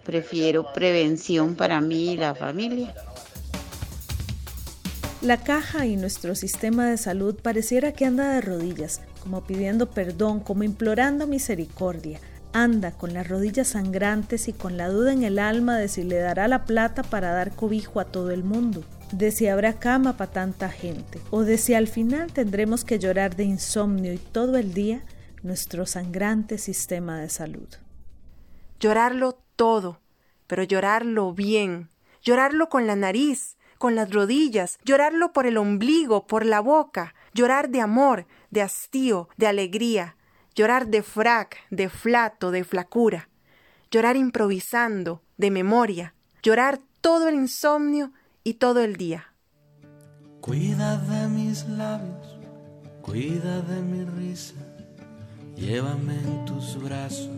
prefiero 0.06 0.72
prevención 0.74 1.56
para 1.56 1.82
mí 1.82 2.14
y 2.14 2.18
la 2.18 2.36
familia. 2.36 2.94
La 5.22 5.38
caja 5.38 5.86
y 5.86 5.98
nuestro 5.98 6.34
sistema 6.34 6.88
de 6.88 6.98
salud 6.98 7.40
pareciera 7.40 7.92
que 7.92 8.06
anda 8.06 8.34
de 8.34 8.42
rodillas, 8.42 9.02
como 9.22 9.44
pidiendo 9.44 9.90
perdón, 9.90 10.40
como 10.40 10.64
implorando 10.64 11.28
misericordia. 11.28 12.20
Anda 12.54 12.92
con 12.92 13.14
las 13.14 13.30
rodillas 13.30 13.70
sangrantes 13.70 14.50
y 14.50 14.54
con 14.54 14.76
la 14.76 14.90
duda 14.90 15.14
en 15.14 15.24
el 15.24 15.40
alma 15.40 15.78
de 15.78 15.88
si 15.88 16.04
le 16.04 16.18
dará 16.18 16.50
la 16.50 16.66
plata 16.66 17.02
para 17.04 17.32
dar 17.32 17.56
cobijo 17.56 18.02
a 18.02 18.06
todo 18.06 18.32
el 18.32 18.44
mundo, 18.44 18.84
de 19.14 19.32
si 19.32 19.48
habrá 19.48 19.80
cama 19.80 20.18
para 20.18 20.32
tanta 20.32 20.70
gente, 20.70 21.22
o 21.30 21.44
de 21.44 21.58
si 21.58 21.74
al 21.74 21.88
final 21.88 22.34
tendremos 22.34 22.84
que 22.84 23.00
llorar 23.00 23.38
de 23.38 23.46
insomnio 23.46 24.12
y 24.12 24.18
todo 24.18 24.58
el 24.58 24.74
día 24.74 25.06
nuestro 25.44 25.86
sangrante 25.86 26.58
sistema 26.58 27.20
de 27.22 27.30
salud. 27.30 27.70
Llorarlo 28.80 29.40
todo, 29.56 30.02
pero 30.48 30.64
llorarlo 30.64 31.34
bien, 31.34 31.90
llorarlo 32.22 32.68
con 32.68 32.86
la 32.86 32.96
nariz, 32.96 33.56
con 33.78 33.96
las 33.96 34.12
rodillas, 34.12 34.78
llorarlo 34.86 35.34
por 35.34 35.48
el 35.48 35.58
ombligo, 35.58 36.28
por 36.28 36.46
la 36.46 36.60
boca, 36.60 37.16
llorar 37.34 37.70
de 37.70 37.82
amor, 37.82 38.28
de 38.52 38.62
hastío, 38.62 39.30
de 39.38 39.48
alegría, 39.48 40.16
llorar 40.54 40.88
de 40.88 41.02
frac, 41.02 41.58
de 41.72 41.90
flato, 41.90 42.52
de 42.52 42.64
flacura, 42.64 43.30
llorar 43.90 44.16
improvisando, 44.16 45.24
de 45.38 45.50
memoria, 45.50 46.14
llorar 46.44 46.80
todo 47.02 47.28
el 47.28 47.36
insomnio 47.36 48.12
y 48.44 48.56
todo 48.56 48.82
el 48.82 48.96
día. 48.96 49.34
Cuida 50.42 50.98
de 50.98 51.28
mis 51.28 51.68
labios, 51.68 52.38
cuida 53.02 53.62
de 53.62 53.82
mi 53.82 54.06
risa 54.06 54.56
Llévame 55.62 56.16
en 56.16 56.46
tus 56.46 56.82
brazos, 56.82 57.30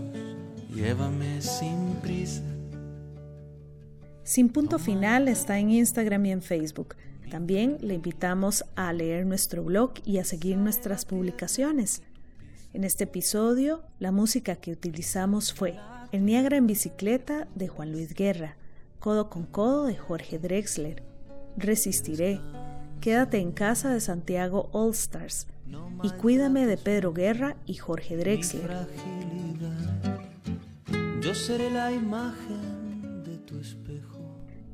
llévame 0.74 1.42
sin 1.42 1.96
prisa. 2.02 2.42
Sin 4.24 4.48
punto 4.48 4.80
final 4.80 5.28
está 5.28 5.60
en 5.60 5.72
Instagram 5.72 6.26
y 6.28 6.32
en 6.32 6.42
Facebook. 6.42 6.96
También 7.30 7.78
le 7.82 7.96
invitamos 7.96 8.66
a 8.76 8.94
leer 8.94 9.26
nuestro 9.26 9.64
blog 9.64 9.94
y 10.06 10.20
a 10.20 10.24
seguir 10.26 10.58
nuestras 10.58 11.06
publicaciones. 11.06 12.02
En 12.74 12.84
este 12.84 13.04
episodio, 13.04 13.84
la 14.00 14.12
música 14.12 14.56
que 14.56 14.72
utilizamos 14.72 15.54
fue 15.54 15.76
El 16.12 16.26
Niagara 16.26 16.58
en 16.58 16.68
bicicleta 16.68 17.48
de 17.56 17.68
Juan 17.68 17.92
Luis 17.92 18.14
Guerra, 18.14 18.58
Codo 19.00 19.30
con 19.30 19.46
Codo 19.46 19.86
de 19.86 19.96
Jorge 19.96 20.40
Drexler, 20.40 21.04
Resistiré, 21.58 22.40
Quédate 23.00 23.40
en 23.40 23.52
casa 23.52 23.94
de 23.94 24.00
Santiago 24.00 24.70
All 24.72 24.92
Stars 24.92 25.48
y 26.04 26.10
Cuídame 26.12 26.66
de 26.66 26.78
Pedro 26.78 27.14
Guerra 27.14 27.58
y 27.66 27.76
Jorge 27.76 28.16
Drexler. 28.16 28.88
Yo 31.22 31.36
seré 31.36 31.70
la 31.70 31.92
imagen. 31.92 32.73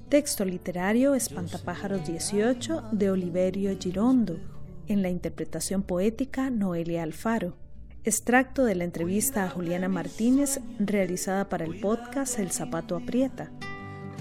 Texto 0.10 0.44
literario 0.44 1.14
Espantapájaros 1.14 2.08
18 2.08 2.86
de 2.92 3.12
Oliverio 3.12 3.78
Girondo. 3.80 4.40
En 4.88 5.04
la 5.04 5.10
interpretación 5.10 5.84
poética 5.84 6.50
Noelia 6.50 7.04
Alfaro. 7.04 7.56
Extracto 8.04 8.66
de 8.66 8.74
la 8.74 8.86
entrevista 8.86 9.44
a 9.44 9.50
Juliana 9.52 9.88
Martínez 9.88 10.62
realizada 10.80 11.48
para 11.48 11.66
el 11.66 11.80
podcast 11.80 12.40
El 12.40 12.50
Zapato 12.50 12.96
Aprieta. 12.96 13.52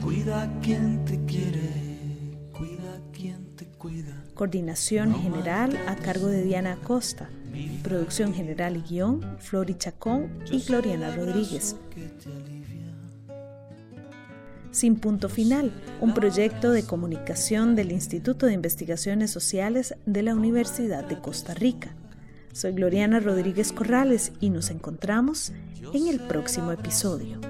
Cuida 0.02 0.52
quien 0.60 1.06
te 1.06 1.24
quiere. 1.24 1.88
Coordinación 4.34 5.14
general 5.14 5.76
a 5.86 5.96
cargo 5.96 6.26
de 6.26 6.42
Diana 6.42 6.74
Acosta. 6.74 7.30
Producción 7.82 8.34
general 8.34 8.76
y 8.76 8.82
guion, 8.82 9.38
Flori 9.38 9.74
Chacón 9.74 10.38
y 10.50 10.60
Gloriana 10.60 11.16
Rodríguez. 11.16 11.76
Sin 14.70 14.96
punto 14.96 15.28
final, 15.28 15.72
un 16.00 16.14
proyecto 16.14 16.70
de 16.70 16.84
comunicación 16.84 17.74
del 17.74 17.90
Instituto 17.90 18.46
de 18.46 18.52
Investigaciones 18.52 19.30
Sociales 19.30 19.94
de 20.04 20.22
la 20.22 20.34
Universidad 20.34 21.04
de 21.04 21.18
Costa 21.18 21.54
Rica. 21.54 21.94
Soy 22.52 22.72
Gloriana 22.72 23.20
Rodríguez 23.20 23.72
Corrales 23.72 24.32
y 24.40 24.50
nos 24.50 24.70
encontramos 24.70 25.52
en 25.94 26.08
el 26.08 26.20
próximo 26.20 26.72
episodio. 26.72 27.40